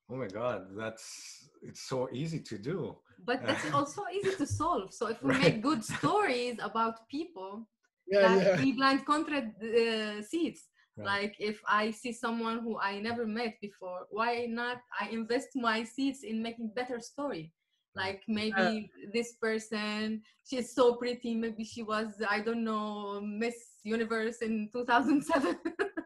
Oh 0.10 0.16
my 0.16 0.28
God, 0.28 0.68
that's 0.78 1.50
it's 1.62 1.88
so 1.88 2.10
easy 2.12 2.40
to 2.40 2.58
do. 2.58 2.98
But 3.26 3.46
that's 3.46 3.72
also 3.74 4.04
easy 4.14 4.36
to 4.36 4.46
solve. 4.46 4.94
So 4.94 5.08
if 5.08 5.22
we 5.22 5.32
right. 5.32 5.42
make 5.42 5.62
good 5.62 5.84
stories 5.84 6.58
about 6.62 7.08
people, 7.10 7.68
yeah, 8.08 8.22
that 8.22 8.46
yeah. 8.46 8.64
we 8.64 8.74
plant 8.74 9.06
contra 9.06 9.40
uh, 9.40 10.22
seeds. 10.22 10.62
Right. 10.98 11.06
Like 11.06 11.36
if 11.40 11.62
I 11.68 11.92
see 11.92 12.12
someone 12.12 12.60
who 12.60 12.80
I 12.80 13.00
never 13.00 13.28
met 13.28 13.56
before, 13.62 14.08
why 14.10 14.48
not 14.50 14.78
I 15.00 15.10
invest 15.10 15.50
my 15.56 15.84
seeds 15.84 16.24
in 16.24 16.42
making 16.42 16.72
better 16.76 17.00
story? 17.00 17.54
like 17.98 18.22
maybe 18.28 18.52
uh, 18.58 19.10
this 19.14 19.34
person 19.42 20.22
she's 20.46 20.74
so 20.74 20.96
pretty 20.96 21.34
maybe 21.34 21.64
she 21.66 21.84
was 21.84 22.08
i 22.30 22.40
don't 22.40 22.64
know 22.64 23.20
miss 23.22 23.56
universe 23.84 24.38
in 24.42 24.70
2007 24.72 25.58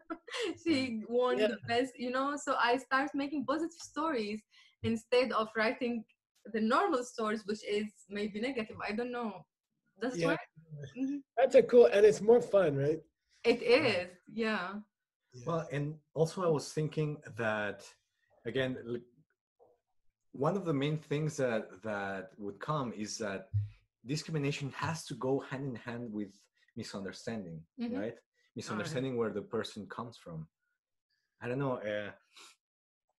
she 0.64 1.02
won 1.08 1.38
yeah. 1.38 1.48
the 1.48 1.58
best 1.68 1.92
you 1.96 2.10
know 2.10 2.34
so 2.36 2.56
i 2.58 2.76
start 2.76 3.10
making 3.14 3.44
positive 3.44 3.78
stories 3.78 4.40
instead 4.82 5.30
of 5.32 5.48
writing 5.54 6.02
the 6.52 6.60
normal 6.60 7.04
stories 7.04 7.42
which 7.44 7.62
is 7.68 7.86
maybe 8.08 8.40
negative 8.40 8.76
i 8.88 8.92
don't 8.92 9.12
know 9.12 9.44
that's 10.00 10.16
yeah. 10.16 10.36
Mm-hmm. 10.96 11.16
that's 11.36 11.54
a 11.54 11.62
cool 11.62 11.86
and 11.86 12.04
it's 12.04 12.20
more 12.20 12.40
fun 12.40 12.76
right 12.76 13.00
it 13.44 13.62
is 13.62 14.08
yeah 14.32 14.74
well 15.46 15.66
and 15.72 15.94
also 16.14 16.44
i 16.44 16.48
was 16.48 16.72
thinking 16.72 17.16
that 17.36 17.82
again 18.46 18.76
one 20.32 20.56
of 20.56 20.64
the 20.64 20.72
main 20.72 20.96
things 20.96 21.36
that 21.36 21.68
that 21.82 22.30
would 22.38 22.58
come 22.58 22.92
is 22.96 23.18
that 23.18 23.48
discrimination 24.06 24.72
has 24.76 25.04
to 25.06 25.14
go 25.14 25.40
hand 25.40 25.64
in 25.64 25.74
hand 25.74 26.12
with 26.12 26.32
misunderstanding 26.76 27.60
mm-hmm. 27.80 27.98
right 27.98 28.14
misunderstanding 28.56 29.12
right. 29.12 29.18
where 29.18 29.30
the 29.30 29.42
person 29.42 29.86
comes 29.86 30.16
from 30.16 30.46
i 31.42 31.48
don't 31.48 31.58
know 31.58 31.78
uh, 31.78 32.10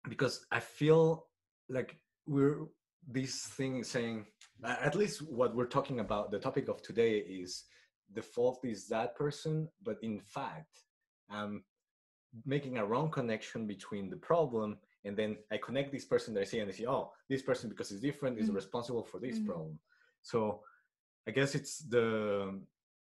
because 0.10 0.46
i 0.52 0.60
feel 0.60 1.28
like 1.70 1.98
we're 2.26 2.66
this 3.08 3.46
thing 3.58 3.84
saying 3.84 4.26
at 4.66 4.96
least 4.96 5.22
what 5.22 5.56
we're 5.56 5.66
talking 5.66 6.00
about 6.00 6.32
the 6.32 6.40
topic 6.40 6.68
of 6.68 6.82
today 6.82 7.18
is 7.18 7.66
the 8.14 8.22
fault 8.22 8.60
is 8.64 8.88
that 8.88 9.16
person 9.16 9.68
but 9.84 9.98
in 10.02 10.20
fact 10.20 10.80
i'm 11.30 11.64
making 12.46 12.78
a 12.78 12.86
wrong 12.86 13.10
connection 13.10 13.68
between 13.68 14.10
the 14.10 14.18
problem 14.18 14.78
and 15.06 15.18
then 15.18 15.38
I 15.52 15.58
connect 15.58 15.92
this 15.92 16.06
person 16.06 16.34
that 16.34 16.42
I 16.42 16.44
see 16.46 16.60
and 16.60 16.70
I 16.70 16.74
see, 16.74 16.88
oh, 16.88 17.12
this 17.30 17.42
person 17.42 17.70
because 17.70 17.92
it's 17.92 18.02
different 18.02 18.40
is 18.40 18.48
mm-hmm. 18.48 18.56
responsible 18.56 19.04
for 19.04 19.20
this 19.20 19.38
mm-hmm. 19.38 19.48
problem. 19.48 19.80
So 20.22 20.62
I 21.28 21.32
guess 21.32 21.56
it's 21.56 21.80
the 21.80 22.60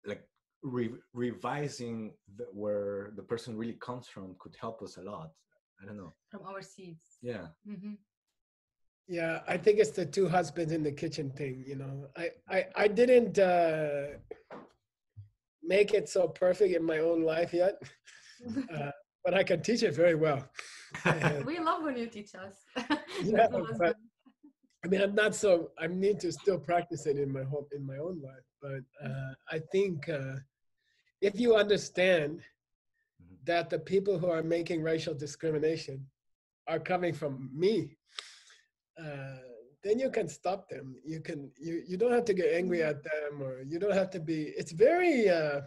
like 0.06 0.22
re- 0.62 0.94
revising 1.12 2.12
the, 2.36 2.44
where 2.52 3.12
the 3.16 3.22
person 3.22 3.56
really 3.56 3.74
comes 3.74 4.06
from 4.08 4.36
could 4.38 4.56
help 4.60 4.82
us 4.82 4.96
a 4.96 5.02
lot. 5.02 5.30
I 5.82 5.86
don't 5.86 5.96
know. 5.96 6.12
From 6.30 6.46
our 6.46 6.62
seeds. 6.62 7.18
Yeah. 7.20 7.48
Mm-hmm. 7.68 7.94
Yeah, 9.08 9.40
I 9.46 9.56
think 9.56 9.78
it's 9.78 9.90
the 9.90 10.06
two 10.06 10.28
husbands 10.28 10.72
in 10.72 10.82
the 10.82 10.92
kitchen 10.92 11.30
thing. 11.30 11.64
You 11.66 11.76
know, 11.76 12.08
I 12.16 12.30
I 12.48 12.66
I 12.76 12.88
didn't 12.88 13.38
uh, 13.38 14.18
make 15.62 15.92
it 15.92 16.08
so 16.08 16.28
perfect 16.28 16.74
in 16.74 16.84
my 16.84 16.98
own 16.98 17.22
life 17.22 17.52
yet. 17.52 17.80
Uh, 18.74 18.90
but 19.24 19.34
I 19.34 19.44
can 19.44 19.62
teach 19.62 19.84
it 19.84 19.94
very 19.94 20.16
well. 20.16 20.50
we 21.46 21.60
love 21.60 21.84
when 21.84 21.96
you 21.96 22.06
teach 22.06 22.34
us. 22.34 22.56
yeah, 23.22 23.46
but, 23.78 23.94
I 24.84 24.88
mean, 24.88 25.00
I'm 25.00 25.14
not 25.14 25.36
so. 25.36 25.70
I 25.78 25.86
need 25.86 26.18
to 26.20 26.32
still 26.32 26.58
practice 26.58 27.06
it 27.06 27.16
in 27.18 27.32
my 27.32 27.44
home, 27.44 27.66
in 27.70 27.86
my 27.86 27.98
own 27.98 28.20
life. 28.20 28.46
But 28.60 28.82
uh, 29.08 29.34
I 29.48 29.60
think 29.70 30.08
uh, 30.08 30.36
if 31.20 31.38
you 31.38 31.54
understand 31.54 32.38
mm-hmm. 32.40 33.34
that 33.44 33.70
the 33.70 33.78
people 33.78 34.18
who 34.18 34.28
are 34.28 34.42
making 34.42 34.82
racial 34.82 35.14
discrimination 35.14 36.04
are 36.66 36.80
coming 36.80 37.14
from 37.14 37.48
me, 37.54 37.96
uh, 38.98 39.38
then 39.84 39.98
you 39.98 40.10
can 40.10 40.28
stop 40.28 40.68
them. 40.68 40.96
You 41.04 41.20
can. 41.20 41.50
You 41.58 41.82
you 41.86 41.96
don't 41.96 42.12
have 42.12 42.24
to 42.26 42.34
get 42.34 42.52
angry 42.52 42.78
mm-hmm. 42.78 42.90
at 42.90 43.02
them, 43.02 43.42
or 43.42 43.62
you 43.62 43.78
don't 43.78 43.94
have 43.94 44.10
to 44.10 44.20
be. 44.20 44.52
It's 44.56 44.72
very 44.72 45.28
uh, 45.28 45.62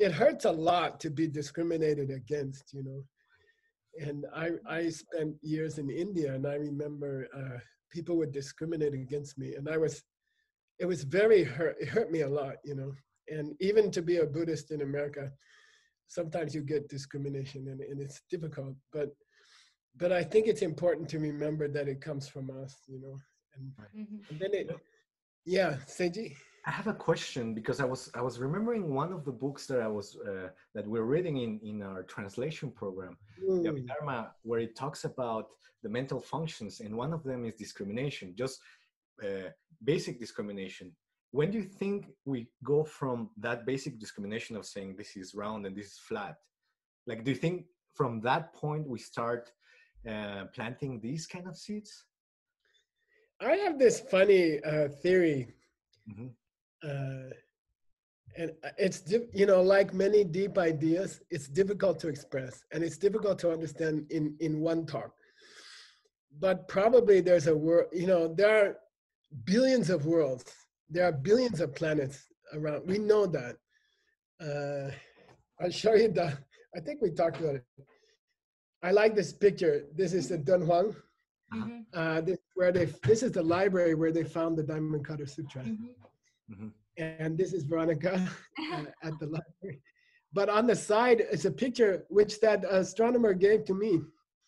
it 0.00 0.12
hurts 0.12 0.46
a 0.46 0.50
lot 0.50 0.98
to 1.00 1.10
be 1.10 1.28
discriminated 1.28 2.10
against, 2.10 2.72
you 2.72 2.82
know. 2.82 3.04
And 4.00 4.24
I, 4.34 4.52
I 4.66 4.88
spent 4.88 5.34
years 5.42 5.76
in 5.76 5.90
India 5.90 6.34
and 6.34 6.46
I 6.46 6.54
remember 6.54 7.28
uh, 7.36 7.58
people 7.92 8.16
would 8.16 8.32
discriminate 8.32 8.94
against 8.94 9.36
me. 9.36 9.56
And 9.56 9.68
I 9.68 9.76
was, 9.76 10.02
it 10.78 10.86
was 10.86 11.04
very 11.04 11.44
hurt, 11.44 11.76
it 11.78 11.88
hurt 11.88 12.10
me 12.10 12.22
a 12.22 12.28
lot, 12.28 12.54
you 12.64 12.74
know. 12.74 12.92
And 13.28 13.54
even 13.60 13.90
to 13.90 14.00
be 14.00 14.16
a 14.16 14.26
Buddhist 14.26 14.70
in 14.70 14.80
America, 14.80 15.30
sometimes 16.08 16.54
you 16.54 16.62
get 16.62 16.88
discrimination 16.88 17.68
and, 17.68 17.82
and 17.82 18.00
it's 18.00 18.22
difficult. 18.30 18.74
But, 18.94 19.10
but 20.00 20.12
I 20.12 20.24
think 20.24 20.46
it's 20.46 20.62
important 20.62 21.08
to 21.10 21.18
remember 21.18 21.68
that 21.68 21.86
it 21.86 22.00
comes 22.00 22.26
from 22.26 22.50
us, 22.62 22.74
you 22.88 23.00
know. 23.00 23.20
And, 23.54 23.72
mm-hmm. 23.94 24.30
and 24.30 24.40
then 24.40 24.50
it, 24.54 24.70
yeah, 25.44 25.76
Seiji. 25.86 26.34
I 26.66 26.70
have 26.70 26.86
a 26.86 26.94
question 26.94 27.54
because 27.54 27.80
I 27.80 27.84
was 27.84 28.10
I 28.14 28.22
was 28.22 28.38
remembering 28.38 28.94
one 28.94 29.12
of 29.12 29.24
the 29.24 29.32
books 29.32 29.66
that 29.66 29.80
I 29.80 29.88
was 29.88 30.16
uh, 30.28 30.48
that 30.74 30.86
we're 30.86 31.08
reading 31.14 31.38
in 31.38 31.60
in 31.62 31.82
our 31.82 32.02
translation 32.02 32.70
program, 32.70 33.16
mm. 33.42 33.86
Dharma, 33.86 34.32
where 34.42 34.60
it 34.60 34.76
talks 34.76 35.04
about 35.04 35.48
the 35.82 35.88
mental 35.88 36.20
functions, 36.20 36.80
and 36.80 36.94
one 36.94 37.12
of 37.12 37.22
them 37.24 37.44
is 37.44 37.54
discrimination, 37.54 38.34
just 38.36 38.60
uh, 39.22 39.48
basic 39.84 40.18
discrimination. 40.18 40.92
When 41.32 41.50
do 41.50 41.58
you 41.58 41.64
think 41.64 42.08
we 42.24 42.48
go 42.64 42.84
from 42.84 43.30
that 43.38 43.64
basic 43.64 43.98
discrimination 43.98 44.56
of 44.56 44.66
saying 44.66 44.96
this 44.96 45.16
is 45.16 45.34
round 45.34 45.64
and 45.64 45.74
this 45.74 45.86
is 45.86 45.98
flat? 45.98 46.36
Like, 47.06 47.24
do 47.24 47.30
you 47.30 47.36
think 47.36 47.66
from 47.94 48.20
that 48.22 48.52
point 48.52 48.86
we 48.86 48.98
start 48.98 49.50
uh, 50.08 50.44
planting 50.54 51.00
these 51.00 51.26
kind 51.26 51.46
of 51.46 51.56
seeds? 51.56 52.04
I 53.40 53.52
have 53.56 53.78
this 53.78 54.00
funny 54.00 54.62
uh, 54.62 54.88
theory. 55.02 55.54
Mm-hmm 56.10 56.28
uh, 56.82 57.30
and 58.36 58.52
uh, 58.64 58.70
it's 58.78 59.02
you 59.32 59.46
know 59.46 59.60
like 59.62 59.92
many 59.92 60.24
deep 60.24 60.56
ideas 60.56 61.20
it's 61.30 61.48
difficult 61.48 61.98
to 61.98 62.08
express 62.08 62.64
and 62.72 62.82
it's 62.84 62.96
difficult 62.96 63.38
to 63.38 63.50
understand 63.50 64.06
in 64.10 64.34
in 64.40 64.60
one 64.60 64.86
talk 64.86 65.12
but 66.38 66.68
probably 66.68 67.20
there's 67.20 67.48
a 67.48 67.56
world 67.56 67.86
you 67.92 68.06
know 68.06 68.32
there 68.32 68.64
are 68.64 68.76
billions 69.44 69.90
of 69.90 70.06
worlds 70.06 70.44
there 70.88 71.04
are 71.04 71.12
billions 71.12 71.60
of 71.60 71.74
planets 71.74 72.26
around 72.54 72.86
we 72.86 72.98
know 72.98 73.26
that 73.26 73.56
uh, 74.40 74.90
i'll 75.60 75.70
show 75.70 75.94
you 75.94 76.08
the 76.08 76.32
i 76.76 76.80
think 76.80 77.02
we 77.02 77.10
talked 77.10 77.40
about 77.40 77.56
it 77.56 77.64
i 78.82 78.90
like 78.90 79.14
this 79.14 79.32
picture 79.32 79.84
this 79.94 80.12
is 80.12 80.28
the 80.28 80.38
dunhuang 80.38 80.94
mm-hmm. 81.54 81.80
uh, 81.94 82.20
this 82.20 82.38
where 82.54 82.72
they 82.72 82.86
this 83.04 83.22
is 83.22 83.32
the 83.32 83.42
library 83.42 83.94
where 83.94 84.12
they 84.12 84.24
found 84.24 84.56
the 84.56 84.62
diamond 84.62 85.04
cutter 85.04 85.26
sutra 85.26 85.62
mm-hmm. 85.62 85.86
Mm-hmm. 86.52 86.68
And 86.96 87.38
this 87.38 87.52
is 87.52 87.64
Veronica 87.64 88.28
uh, 88.72 88.84
at 89.02 89.18
the 89.18 89.26
library. 89.26 89.80
But 90.32 90.48
on 90.48 90.66
the 90.66 90.76
side 90.76 91.22
is 91.32 91.44
a 91.44 91.50
picture 91.50 92.04
which 92.08 92.40
that 92.40 92.64
astronomer 92.64 93.34
gave 93.34 93.64
to 93.66 93.74
me. 93.74 94.00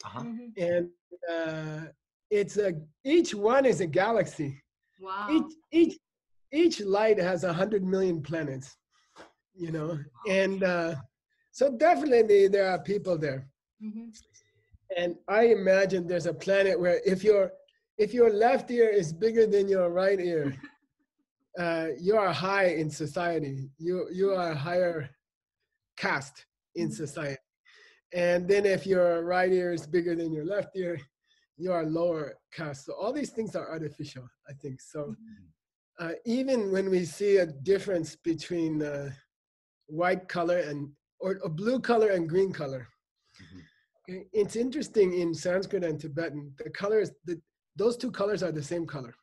Uh-huh. 0.04 0.20
Mm-hmm. 0.20 0.62
And 0.62 0.88
uh, 1.30 1.88
it's 2.30 2.56
a 2.56 2.74
each 3.04 3.34
one 3.34 3.66
is 3.66 3.80
a 3.80 3.86
galaxy. 3.86 4.60
Wow. 5.00 5.28
Each 5.30 5.52
each 5.72 5.98
each 6.52 6.80
light 6.80 7.18
has 7.18 7.44
a 7.44 7.52
hundred 7.52 7.84
million 7.84 8.22
planets. 8.22 8.76
You 9.54 9.70
know, 9.70 9.88
wow. 9.88 10.32
and 10.32 10.62
uh, 10.62 10.94
so 11.50 11.76
definitely 11.76 12.48
there 12.48 12.68
are 12.68 12.78
people 12.78 13.18
there. 13.18 13.46
Mm-hmm. 13.84 14.08
And 14.96 15.16
I 15.28 15.46
imagine 15.46 16.06
there's 16.06 16.26
a 16.26 16.34
planet 16.34 16.78
where 16.78 17.00
if 17.04 17.24
your 17.24 17.52
if 17.98 18.14
your 18.14 18.32
left 18.32 18.70
ear 18.70 18.88
is 18.88 19.12
bigger 19.12 19.46
than 19.46 19.68
your 19.68 19.90
right 19.90 20.20
ear, 20.20 20.54
uh, 21.58 21.88
you 21.98 22.16
are 22.16 22.32
high 22.32 22.68
in 22.68 22.90
society. 22.90 23.70
You 23.78 24.08
you 24.12 24.30
are 24.32 24.52
a 24.52 24.56
higher 24.56 25.10
caste 25.96 26.46
in 26.74 26.88
mm-hmm. 26.88 26.94
society. 26.94 27.38
And 28.14 28.46
then 28.46 28.66
if 28.66 28.86
your 28.86 29.24
right 29.24 29.50
ear 29.50 29.72
is 29.72 29.86
bigger 29.86 30.14
than 30.14 30.32
your 30.32 30.44
left 30.44 30.76
ear, 30.76 31.00
you 31.56 31.72
are 31.72 31.84
lower 31.84 32.34
caste. 32.52 32.86
So 32.86 32.92
all 32.92 33.12
these 33.12 33.30
things 33.30 33.56
are 33.56 33.70
artificial, 33.70 34.28
I 34.48 34.52
think. 34.52 34.80
So 34.80 35.00
mm-hmm. 35.00 36.06
uh, 36.06 36.12
even 36.26 36.70
when 36.70 36.90
we 36.90 37.04
see 37.04 37.38
a 37.38 37.46
difference 37.46 38.16
between 38.16 38.82
uh, 38.82 39.10
white 39.86 40.28
color 40.28 40.58
and 40.58 40.90
or 41.20 41.38
a 41.44 41.48
blue 41.48 41.80
color 41.80 42.08
and 42.08 42.28
green 42.28 42.52
color. 42.52 42.88
Mm-hmm. 43.40 43.60
It's 44.32 44.56
interesting 44.56 45.18
in 45.18 45.34
Sanskrit 45.34 45.84
and 45.84 45.98
Tibetan, 46.00 46.52
the 46.58 46.70
colors, 46.70 47.10
the, 47.24 47.40
those 47.76 47.96
two 47.96 48.10
colors 48.10 48.42
are 48.42 48.52
the 48.52 48.62
same 48.62 48.86
color. 48.86 49.14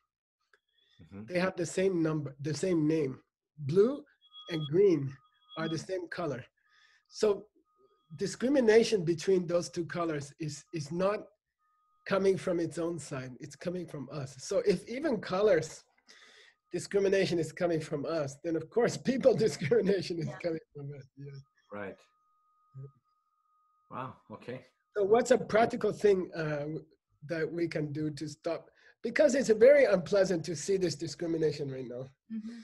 Mm-hmm. 1.02 1.32
They 1.32 1.38
have 1.38 1.56
the 1.56 1.66
same 1.66 2.02
number, 2.02 2.34
the 2.40 2.54
same 2.54 2.86
name. 2.86 3.18
Blue 3.58 4.02
and 4.50 4.60
green 4.70 5.12
are 5.58 5.68
the 5.68 5.78
same 5.78 6.08
color. 6.08 6.44
So 7.08 7.44
discrimination 8.16 9.04
between 9.04 9.46
those 9.46 9.68
two 9.68 9.84
colors 9.84 10.32
is, 10.40 10.64
is 10.72 10.90
not 10.90 11.20
coming 12.06 12.36
from 12.36 12.58
its 12.60 12.78
own 12.78 12.98
side, 12.98 13.32
it's 13.40 13.56
coming 13.56 13.86
from 13.86 14.08
us. 14.12 14.34
So 14.38 14.62
if 14.66 14.88
even 14.88 15.18
colors 15.18 15.84
discrimination 16.72 17.38
is 17.38 17.52
coming 17.52 17.80
from 17.80 18.06
us, 18.06 18.36
then 18.44 18.56
of 18.56 18.70
course 18.70 18.96
people 19.10 19.34
discrimination 19.46 20.18
is 20.18 20.26
yeah. 20.26 20.38
coming 20.42 20.60
from 20.74 20.90
us. 20.96 21.04
Yeah. 21.18 21.32
Right. 21.72 21.96
Wow. 23.90 24.14
Okay. 24.32 24.60
So 24.96 25.04
what's 25.04 25.30
a 25.30 25.38
practical 25.38 25.92
thing 25.92 26.30
uh, 26.34 26.66
that 27.26 27.50
we 27.50 27.68
can 27.68 27.92
do 27.92 28.10
to 28.10 28.28
stop? 28.28 28.70
Because 29.02 29.34
it's 29.34 29.48
very 29.48 29.84
unpleasant 29.84 30.44
to 30.44 30.56
see 30.56 30.76
this 30.76 30.94
discrimination 30.94 31.70
right 31.70 31.86
now. 31.88 32.08
Mm-hmm. 32.32 32.58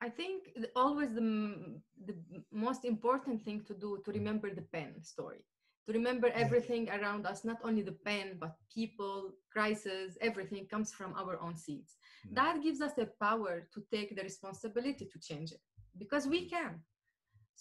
I 0.00 0.08
think 0.08 0.48
always 0.74 1.14
the, 1.14 1.80
the 2.06 2.16
most 2.50 2.84
important 2.84 3.44
thing 3.44 3.62
to 3.68 3.74
do 3.74 4.02
to 4.04 4.10
remember 4.10 4.52
the 4.52 4.62
pen 4.62 5.00
story, 5.02 5.44
to 5.86 5.92
remember 5.92 6.28
everything 6.34 6.88
around 6.90 7.24
us, 7.26 7.44
not 7.44 7.58
only 7.62 7.82
the 7.82 7.98
pen, 8.04 8.36
but 8.40 8.56
people, 8.74 9.32
crisis, 9.52 10.18
everything 10.20 10.66
comes 10.66 10.92
from 10.92 11.14
our 11.14 11.40
own 11.40 11.56
seeds. 11.56 11.96
Mm-hmm. 12.26 12.34
That 12.34 12.62
gives 12.62 12.80
us 12.80 12.94
the 12.94 13.10
power 13.20 13.68
to 13.72 13.82
take 13.92 14.16
the 14.16 14.22
responsibility 14.22 15.08
to 15.12 15.18
change 15.20 15.52
it 15.52 15.60
because 15.98 16.26
we 16.26 16.48
can. 16.48 16.80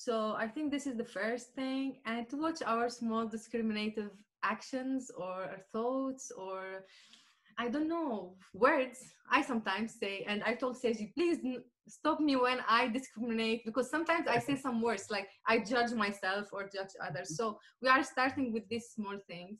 So 0.05 0.33
I 0.35 0.47
think 0.47 0.71
this 0.71 0.87
is 0.87 0.95
the 0.97 1.11
first 1.19 1.53
thing, 1.53 1.97
and 2.07 2.27
to 2.29 2.35
watch 2.35 2.61
our 2.65 2.89
small 2.89 3.27
discriminative 3.27 4.09
actions 4.41 5.11
or 5.15 5.37
thoughts 5.71 6.31
or 6.35 6.85
I 7.59 7.67
don't 7.69 7.87
know 7.87 8.33
words 8.55 8.97
I 9.29 9.43
sometimes 9.43 9.89
say, 10.01 10.25
and 10.27 10.41
I 10.43 10.55
told 10.55 10.75
Seiji, 10.81 11.13
please 11.13 11.37
stop 11.87 12.19
me 12.19 12.35
when 12.35 12.59
I 12.67 12.87
discriminate 12.87 13.63
because 13.63 13.91
sometimes 13.91 14.25
I 14.27 14.39
say 14.39 14.55
some 14.55 14.81
words 14.81 15.05
like 15.11 15.27
I 15.47 15.59
judge 15.59 15.91
myself 15.91 16.47
or 16.51 16.63
judge 16.63 16.93
others. 17.07 17.37
So 17.37 17.59
we 17.81 17.87
are 17.87 18.03
starting 18.03 18.51
with 18.53 18.67
these 18.69 18.87
small 18.95 19.17
things. 19.27 19.59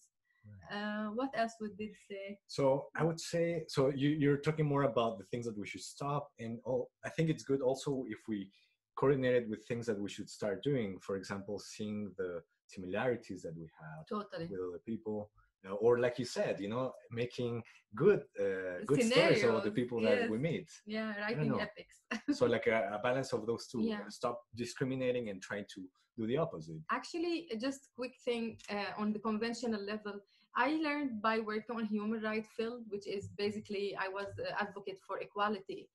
Uh, 0.73 1.07
what 1.19 1.29
else 1.35 1.53
would 1.61 1.77
this 1.77 1.95
say? 2.09 2.39
So 2.47 2.87
I 2.95 3.03
would 3.03 3.19
say 3.19 3.63
so. 3.67 3.91
You, 3.93 4.09
you're 4.09 4.41
talking 4.47 4.65
more 4.65 4.83
about 4.83 5.19
the 5.19 5.25
things 5.25 5.45
that 5.45 5.57
we 5.57 5.67
should 5.67 5.85
stop, 5.95 6.29
and 6.39 6.59
all. 6.63 6.89
I 7.05 7.09
think 7.09 7.29
it's 7.29 7.43
good 7.43 7.61
also 7.61 8.05
if 8.09 8.19
we 8.27 8.49
coordinate 8.95 9.35
it 9.35 9.49
with 9.49 9.65
things 9.67 9.85
that 9.87 9.99
we 9.99 10.09
should 10.09 10.29
start 10.29 10.63
doing. 10.63 10.97
For 10.99 11.15
example, 11.15 11.59
seeing 11.59 12.11
the 12.17 12.41
similarities 12.67 13.41
that 13.43 13.55
we 13.57 13.69
have 13.79 14.05
totally. 14.07 14.47
with 14.49 14.59
other 14.59 14.81
people 14.85 15.29
know, 15.63 15.75
or 15.75 15.99
like 15.99 16.17
you 16.19 16.25
said, 16.25 16.59
you 16.59 16.69
know, 16.69 16.93
making 17.11 17.61
good 17.95 18.21
uh, 18.39 18.83
good 18.85 19.01
Scenarios. 19.01 19.39
stories 19.39 19.43
about 19.43 19.63
the 19.63 19.71
people 19.71 20.01
yes. 20.01 20.21
that 20.21 20.29
we 20.29 20.37
meet. 20.37 20.69
Yeah, 20.85 21.13
writing 21.21 21.59
epics. 21.59 22.01
so 22.37 22.45
like 22.45 22.67
a, 22.67 22.91
a, 22.97 22.99
balance 22.99 23.33
of 23.33 23.45
those 23.45 23.67
two. 23.67 23.81
Yeah. 23.83 24.07
Stop 24.09 24.41
discriminating 24.55 25.29
and 25.29 25.41
trying 25.41 25.65
to 25.75 25.81
do 26.17 26.27
the 26.27 26.37
opposite. 26.37 26.77
Actually, 26.91 27.49
just 27.59 27.89
quick 27.95 28.13
thing 28.25 28.57
uh, 28.69 28.91
on 28.97 29.13
the 29.13 29.19
conventional 29.19 29.81
level. 29.81 30.19
I 30.55 30.71
learned 30.83 31.21
by 31.21 31.39
working 31.39 31.77
on 31.77 31.85
human 31.85 32.21
rights 32.21 32.49
field, 32.57 32.83
which 32.89 33.07
is 33.07 33.29
basically 33.37 33.95
I 33.97 34.07
was 34.09 34.27
advocate 34.59 34.99
for 35.07 35.19
equality. 35.19 35.89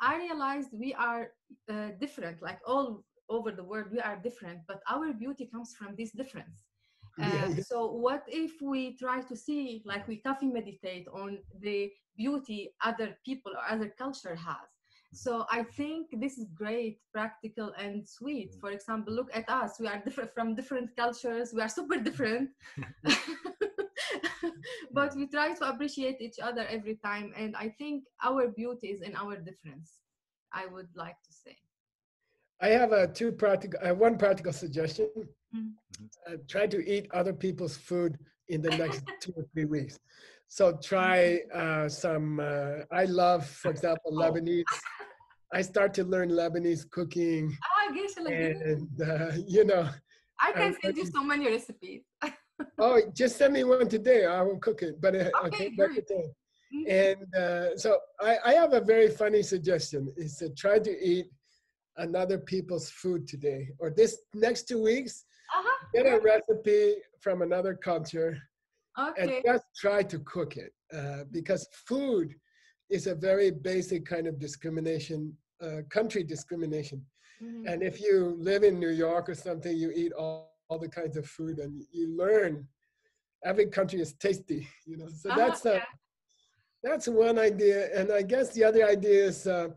I 0.00 0.16
realized 0.16 0.70
we 0.72 0.94
are 0.94 1.32
uh, 1.68 1.88
different, 2.00 2.42
like 2.42 2.60
all 2.66 3.04
over 3.28 3.52
the 3.52 3.64
world, 3.64 3.86
we 3.92 4.00
are 4.00 4.16
different, 4.16 4.60
but 4.66 4.80
our 4.90 5.12
beauty 5.12 5.46
comes 5.46 5.74
from 5.74 5.94
this 5.96 6.10
difference 6.12 6.64
uh, 7.22 7.48
so 7.62 7.90
what 7.92 8.24
if 8.28 8.60
we 8.62 8.96
try 8.96 9.20
to 9.20 9.36
see, 9.36 9.82
like 9.84 10.06
we 10.08 10.16
coffee 10.16 10.46
meditate 10.46 11.06
on 11.12 11.38
the 11.60 11.90
beauty 12.16 12.70
other 12.84 13.16
people 13.24 13.52
or 13.52 13.72
other 13.72 13.92
culture 13.98 14.34
has? 14.34 14.68
So 15.12 15.44
I 15.50 15.64
think 15.64 16.08
this 16.20 16.38
is 16.38 16.46
great, 16.54 17.00
practical, 17.12 17.72
and 17.76 18.08
sweet. 18.08 18.54
For 18.60 18.70
example, 18.70 19.12
look 19.12 19.28
at 19.34 19.48
us. 19.50 19.80
We 19.80 19.88
are 19.88 19.98
different 19.98 20.32
from 20.32 20.54
different 20.54 20.96
cultures. 20.96 21.52
We 21.52 21.62
are 21.62 21.68
super 21.68 21.96
different. 21.98 22.50
but 24.92 25.14
we 25.16 25.26
try 25.26 25.54
to 25.54 25.68
appreciate 25.68 26.20
each 26.20 26.38
other 26.42 26.66
every 26.68 26.96
time. 27.04 27.32
And 27.36 27.56
I 27.56 27.68
think 27.78 28.04
our 28.22 28.48
beauty 28.48 28.88
is 28.88 29.02
in 29.02 29.14
our 29.16 29.36
difference, 29.36 29.94
I 30.52 30.66
would 30.66 30.88
like 30.94 31.16
to 31.26 31.32
say. 31.32 31.56
I 32.62 32.68
have 32.68 32.92
a 32.92 33.06
two 33.06 33.32
practical, 33.32 33.80
I 33.82 33.88
have 33.88 33.98
one 33.98 34.18
practical 34.18 34.52
suggestion. 34.52 35.08
Mm-hmm. 35.54 36.04
Uh, 36.26 36.36
try 36.48 36.66
to 36.66 36.78
eat 36.86 37.08
other 37.12 37.32
people's 37.32 37.76
food 37.76 38.18
in 38.48 38.62
the 38.62 38.70
next 38.70 39.02
two 39.20 39.32
or 39.36 39.44
three 39.52 39.64
weeks. 39.64 39.98
So 40.48 40.76
try 40.82 41.40
uh, 41.54 41.88
some. 41.88 42.40
Uh, 42.40 42.84
I 42.90 43.04
love, 43.04 43.46
for 43.46 43.70
example, 43.70 44.10
oh. 44.12 44.20
Lebanese. 44.20 44.64
I 45.52 45.62
start 45.62 45.94
to 45.94 46.04
learn 46.04 46.30
Lebanese 46.30 46.88
cooking. 46.90 47.56
Oh, 47.64 47.88
I 47.88 47.94
guess 47.94 48.16
and 48.16 48.88
uh, 49.00 49.32
you 49.46 49.64
know. 49.64 49.88
I 50.40 50.52
can 50.52 50.74
send 50.80 50.96
you 50.96 51.06
so 51.06 51.22
many 51.24 51.48
recipes. 51.48 52.02
Oh, 52.78 53.00
just 53.14 53.36
send 53.36 53.54
me 53.54 53.64
one 53.64 53.88
today. 53.88 54.26
I 54.26 54.42
will 54.42 54.58
cook 54.58 54.82
it. 54.82 55.00
But 55.00 55.14
uh, 55.14 55.30
okay, 55.46 55.72
okay 55.78 56.00
mm-hmm. 56.00 56.88
And 56.88 57.34
uh, 57.34 57.76
so 57.76 57.98
I, 58.20 58.38
I 58.44 58.52
have 58.54 58.72
a 58.74 58.80
very 58.80 59.08
funny 59.08 59.42
suggestion. 59.42 60.12
Is 60.16 60.36
to 60.36 60.50
try 60.50 60.78
to 60.78 60.90
eat 60.90 61.26
another 62.00 62.38
people's 62.38 62.90
food 62.90 63.26
today 63.26 63.68
or 63.78 63.90
this 63.90 64.18
next 64.34 64.68
two 64.68 64.82
weeks 64.82 65.24
uh-huh. 65.56 65.86
get 65.94 66.06
a 66.06 66.20
recipe 66.20 66.94
from 67.20 67.42
another 67.42 67.74
culture 67.74 68.38
okay. 68.98 69.22
and 69.22 69.44
just 69.44 69.64
try 69.76 70.02
to 70.02 70.18
cook 70.20 70.56
it 70.56 70.72
uh, 70.96 71.24
because 71.30 71.68
food 71.86 72.34
is 72.88 73.06
a 73.06 73.14
very 73.14 73.50
basic 73.50 74.04
kind 74.06 74.26
of 74.26 74.38
discrimination 74.38 75.32
uh, 75.62 75.82
country 75.90 76.22
discrimination 76.22 77.04
mm-hmm. 77.42 77.66
and 77.66 77.82
if 77.82 78.00
you 78.00 78.36
live 78.38 78.62
in 78.62 78.78
new 78.78 78.90
york 78.90 79.28
or 79.28 79.34
something 79.34 79.76
you 79.76 79.90
eat 79.94 80.12
all, 80.12 80.50
all 80.70 80.78
the 80.78 80.88
kinds 80.88 81.16
of 81.18 81.26
food 81.26 81.58
and 81.58 81.82
you 81.92 82.16
learn 82.16 82.66
every 83.44 83.66
country 83.66 84.00
is 84.00 84.14
tasty 84.14 84.66
you 84.86 84.96
know 84.96 85.08
so 85.08 85.28
uh-huh, 85.28 85.38
that's 85.38 85.64
yeah. 85.64 85.82
that's 86.82 87.06
one 87.06 87.38
idea 87.38 87.88
and 87.94 88.10
i 88.12 88.22
guess 88.22 88.54
the 88.54 88.64
other 88.64 88.86
idea 88.86 89.26
is 89.26 89.46
uh, 89.46 89.68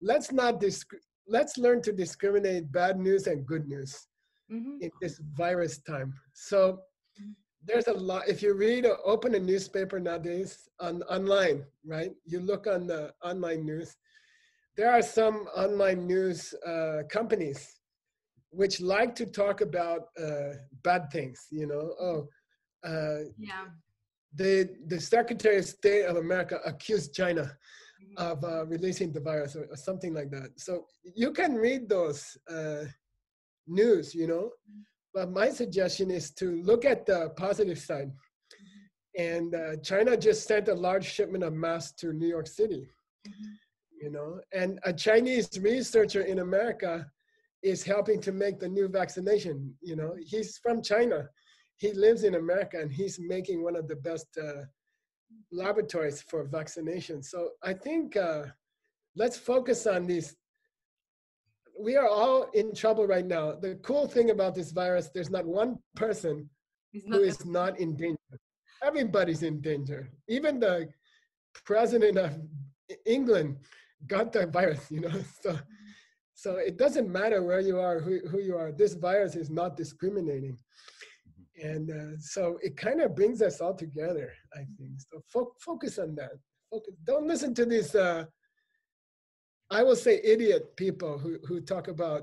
let's 0.00 0.30
not 0.30 0.60
disc- 0.60 0.94
let's 1.26 1.56
learn 1.56 1.80
to 1.82 1.92
discriminate 1.92 2.70
bad 2.70 2.98
news 2.98 3.26
and 3.26 3.46
good 3.46 3.66
news 3.66 4.06
mm-hmm. 4.52 4.76
in 4.80 4.90
this 5.00 5.20
virus 5.34 5.78
time. 5.78 6.14
So 6.32 6.80
there's 7.64 7.86
a 7.86 7.92
lot. 7.92 8.28
If 8.28 8.42
you 8.42 8.54
read 8.54 8.86
or 8.86 8.98
open 9.04 9.34
a 9.34 9.38
newspaper 9.38 10.00
nowadays 10.00 10.68
on 10.80 11.02
online, 11.04 11.64
right? 11.86 12.12
You 12.26 12.40
look 12.40 12.66
on 12.66 12.86
the 12.86 13.12
online 13.22 13.64
news. 13.64 13.96
There 14.76 14.90
are 14.90 15.02
some 15.02 15.46
online 15.56 16.06
news 16.06 16.54
uh, 16.66 17.02
companies 17.08 17.76
which 18.52 18.80
like 18.80 19.14
to 19.16 19.26
talk 19.26 19.60
about 19.60 20.08
uh, 20.22 20.54
bad 20.84 21.10
things. 21.10 21.46
You 21.50 21.66
know, 21.66 21.94
oh, 22.00 22.28
uh, 22.84 23.24
yeah. 23.38 23.66
The 24.34 24.70
the 24.86 25.00
Secretary 25.00 25.58
of 25.58 25.64
State 25.64 26.04
of 26.04 26.16
America 26.16 26.58
accused 26.64 27.14
China 27.14 27.56
of 28.16 28.44
uh, 28.44 28.66
releasing 28.66 29.12
the 29.12 29.20
virus 29.20 29.56
or, 29.56 29.64
or, 29.70 29.76
something 29.76 30.12
like 30.12 30.30
that. 30.30 30.50
So 30.56 30.86
you 31.14 31.32
can 31.32 31.54
read 31.54 31.88
those 31.88 32.36
uh, 32.50 32.84
news, 33.66 34.14
you 34.14 34.26
know. 34.26 34.50
But 35.14 35.30
my 35.30 35.50
suggestion 35.50 36.10
is 36.10 36.30
to 36.32 36.62
look 36.62 36.84
at 36.84 37.06
the 37.06 37.30
positive 37.36 37.78
side. 37.78 38.10
And 39.18 39.54
uh, 39.54 39.76
China 39.76 40.16
just 40.16 40.46
sent 40.46 40.68
a 40.68 40.74
large 40.74 41.04
shipment 41.04 41.44
of 41.44 41.52
masks 41.52 41.92
to 42.00 42.12
New 42.12 42.26
York 42.26 42.46
City, 42.46 42.88
you 44.00 44.10
know. 44.10 44.40
And 44.52 44.78
a 44.84 44.92
Chinese 44.92 45.50
researcher 45.60 46.22
in 46.22 46.38
America 46.38 47.06
is 47.62 47.82
helping 47.82 48.20
to 48.20 48.32
make 48.32 48.58
the 48.58 48.68
new 48.68 48.88
vaccination. 48.88 49.74
You 49.80 49.96
know, 49.96 50.14
he's 50.20 50.58
from 50.58 50.82
China. 50.82 51.28
He 51.76 51.92
lives 51.92 52.24
in 52.24 52.34
America, 52.34 52.80
and 52.80 52.92
he's 52.92 53.18
making 53.20 53.62
one 53.62 53.76
of 53.76 53.88
the 53.88 53.96
best 53.96 54.26
uh, 54.40 54.62
laboratories 55.50 56.22
for 56.22 56.44
vaccination. 56.44 57.22
So 57.22 57.50
I 57.62 57.74
think 57.74 58.16
uh, 58.16 58.44
let's 59.16 59.36
focus 59.36 59.86
on 59.86 60.06
these. 60.06 60.36
We 61.78 61.96
are 61.96 62.08
all 62.08 62.44
in 62.52 62.74
trouble 62.74 63.06
right 63.06 63.26
now. 63.26 63.52
The 63.52 63.76
cool 63.82 64.06
thing 64.06 64.30
about 64.30 64.54
this 64.54 64.72
virus, 64.72 65.10
there's 65.12 65.30
not 65.30 65.46
one 65.46 65.78
person 65.96 66.48
not 66.92 67.16
who 67.16 67.22
is 67.22 67.44
not 67.46 67.78
in 67.80 67.96
danger. 67.96 68.18
Everybody's 68.84 69.42
in 69.42 69.60
danger. 69.60 70.10
Even 70.28 70.60
the 70.60 70.88
president 71.64 72.18
of 72.18 72.38
England 73.06 73.56
got 74.06 74.32
the 74.32 74.46
virus, 74.46 74.90
you 74.90 75.00
know. 75.00 75.12
So, 75.42 75.58
so 76.42 76.50
it 76.56 76.76
doesn't 76.76 77.08
matter 77.08 77.40
where 77.42 77.60
you 77.60 77.78
are, 77.78 78.00
who, 78.00 78.14
who 78.30 78.40
you 78.40 78.56
are. 78.56 78.72
This 78.72 78.94
virus 78.94 79.34
is 79.36 79.50
not 79.50 79.76
discriminating 79.76 80.56
and 81.62 81.90
uh, 81.90 82.18
so 82.18 82.58
it 82.62 82.76
kind 82.76 83.00
of 83.00 83.14
brings 83.14 83.42
us 83.42 83.60
all 83.60 83.74
together 83.74 84.32
i 84.54 84.62
think 84.78 84.92
so 84.96 85.22
fo- 85.28 85.54
focus 85.60 85.98
on 85.98 86.14
that 86.14 86.32
focus 86.70 86.94
don't 87.04 87.28
listen 87.28 87.54
to 87.54 87.66
these 87.66 87.94
uh, 87.94 88.24
i 89.70 89.82
will 89.82 89.94
say 89.94 90.18
idiot 90.24 90.74
people 90.76 91.18
who, 91.18 91.38
who 91.46 91.60
talk 91.60 91.88
about 91.88 92.22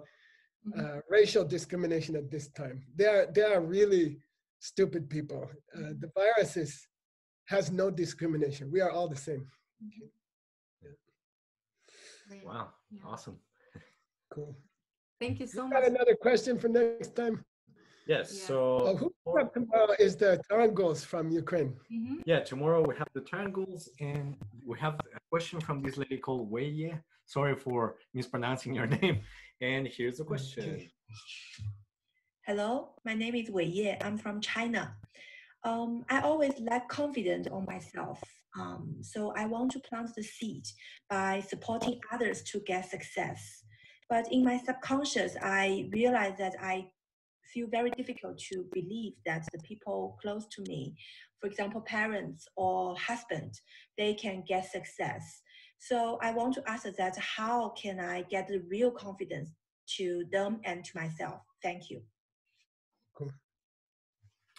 mm-hmm. 0.68 0.80
uh, 0.80 1.02
racial 1.10 1.44
discrimination 1.44 2.16
at 2.16 2.30
this 2.30 2.48
time. 2.50 2.84
They 2.96 3.06
are 3.06 3.28
they 3.34 3.44
are 3.44 3.62
really 3.62 4.18
stupid 4.60 5.10
people. 5.10 5.50
Uh, 5.76 5.80
mm-hmm. 5.80 6.00
the 6.00 6.12
virus 6.16 6.58
is 6.58 6.88
has 7.46 7.72
no 7.72 7.90
discrimination. 7.90 8.72
We 8.72 8.82
are 8.82 8.92
all 8.92 9.08
the 9.08 9.16
same. 9.16 9.46
Okay. 9.88 10.12
Yeah. 12.32 12.46
Wow, 12.46 12.70
yeah. 12.92 13.02
awesome. 13.06 13.38
Cool. 14.32 14.56
Thank 15.20 15.40
you 15.40 15.48
so 15.48 15.64
you 15.64 15.70
much. 15.70 15.84
Got 15.84 15.92
another 15.92 16.16
question 16.16 16.58
for 16.60 16.70
next 16.70 17.16
time? 17.16 17.44
Yes. 18.08 18.32
Yeah. 18.34 18.48
So 18.48 18.58
oh, 18.82 18.96
who 18.96 19.14
tomorrow 19.54 19.94
is 20.00 20.16
the 20.16 20.42
Taranguls 20.50 21.04
from 21.04 21.30
Ukraine. 21.30 21.76
Mm-hmm. 21.94 22.16
Yeah, 22.26 22.40
tomorrow 22.40 22.82
we 22.88 22.96
have 22.98 23.08
the 23.14 23.22
Taranguls, 23.22 23.90
and 24.00 24.36
we 24.66 24.80
have 24.80 24.96
a 24.96 25.20
question 25.30 25.60
from 25.60 25.84
this 25.84 25.98
lady 25.98 26.18
called 26.18 26.52
Weye. 26.52 27.00
Sorry 27.26 27.56
for 27.56 27.98
mispronouncing 28.14 28.74
your 28.74 28.88
name. 28.98 29.20
And 29.62 29.88
here's 29.88 30.18
the 30.18 30.24
question. 30.24 30.64
Okay. 30.64 30.90
Hello, 32.46 32.96
my 33.06 33.14
name 33.14 33.36
is 33.36 33.52
Wei 33.52 33.96
I'm 34.02 34.18
from 34.18 34.42
China. 34.42 34.96
Um, 35.64 36.04
I 36.10 36.22
always 36.22 36.54
lack 36.60 36.88
confidence 36.88 37.48
on 37.48 37.66
myself. 37.66 38.20
Um, 38.60 38.96
so 39.02 39.34
I 39.36 39.46
want 39.46 39.72
to 39.74 39.80
plant 39.80 40.10
the 40.16 40.24
seed 40.24 40.64
by 41.10 41.44
supporting 41.48 42.00
others 42.12 42.42
to 42.44 42.60
get 42.62 42.90
success. 42.90 43.64
But 44.10 44.32
in 44.32 44.44
my 44.44 44.58
subconscious, 44.58 45.36
I 45.42 45.88
realize 45.92 46.34
that 46.40 46.56
I 46.62 46.90
feel 47.54 47.68
very 47.68 47.92
difficult 47.92 48.38
to 48.52 48.66
believe 48.74 49.14
that 49.26 49.48
the 49.54 49.60
people 49.60 50.18
close 50.22 50.48
to 50.48 50.64
me, 50.64 50.96
for 51.40 51.48
example, 51.48 51.82
parents 51.82 52.48
or 52.56 52.96
husband, 52.98 53.54
they 53.98 54.14
can 54.14 54.44
get 54.48 54.72
success. 54.72 55.42
So 55.78 56.18
I 56.22 56.32
want 56.32 56.54
to 56.56 56.64
ask 56.68 56.84
that 56.84 57.18
how 57.18 57.70
can 57.70 58.00
I 58.00 58.24
get 58.24 58.48
the 58.48 58.62
real 58.68 58.92
confidence 58.92 59.50
to 59.98 60.26
them 60.32 60.60
and 60.66 60.84
to 60.84 60.92
myself? 60.96 61.42
Thank 61.64 61.90
you. 61.90 62.02
Cool. 63.16 63.32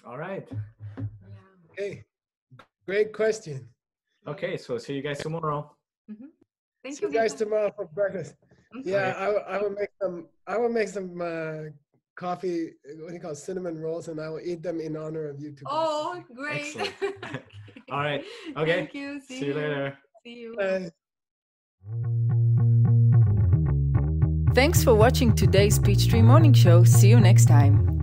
All 0.07 0.17
right. 0.17 0.49
Yeah. 0.97 1.05
Okay. 1.73 2.05
Great 2.87 3.13
question. 3.13 3.69
Okay, 4.27 4.57
so 4.57 4.79
see 4.79 4.95
you 4.95 5.03
guys 5.03 5.19
tomorrow. 5.19 5.71
Mm-hmm. 6.11 6.27
Thank 6.83 6.97
see 6.97 7.07
you, 7.07 7.13
guys 7.13 7.35
tomorrow 7.35 7.73
for 7.77 7.87
breakfast. 7.87 8.35
Yeah, 8.85 9.15
I, 9.19 9.57
I 9.57 9.63
will 9.63 9.71
make 9.71 9.91
some. 10.01 10.29
I 10.47 10.57
will 10.57 10.69
make 10.69 10.89
some 10.89 11.21
uh, 11.21 11.71
coffee. 12.17 12.73
What 12.99 13.09
do 13.09 13.15
you 13.15 13.21
call 13.21 13.33
it, 13.33 13.37
cinnamon 13.37 13.79
rolls, 13.79 14.09
and 14.09 14.21
I 14.21 14.29
will 14.29 14.41
eat 14.41 14.63
them 14.63 14.81
in 14.81 14.97
honor 14.97 15.29
of 15.29 15.41
you. 15.41 15.55
Oh, 15.67 16.23
great! 16.35 16.77
All 17.91 17.99
right. 17.99 18.25
Okay. 18.57 18.73
Thank 18.73 18.95
you. 18.95 19.21
See, 19.21 19.41
see 19.41 19.47
you 19.47 19.55
later. 19.55 19.99
See 20.25 20.35
you. 20.35 20.57
Bye. 20.57 20.91
Thanks 24.55 24.83
for 24.83 24.95
watching 24.95 25.35
today's 25.35 25.79
Peachtree 25.79 26.23
Morning 26.23 26.53
Show. 26.53 26.85
See 26.85 27.09
you 27.09 27.21
next 27.21 27.47
time. 27.47 28.00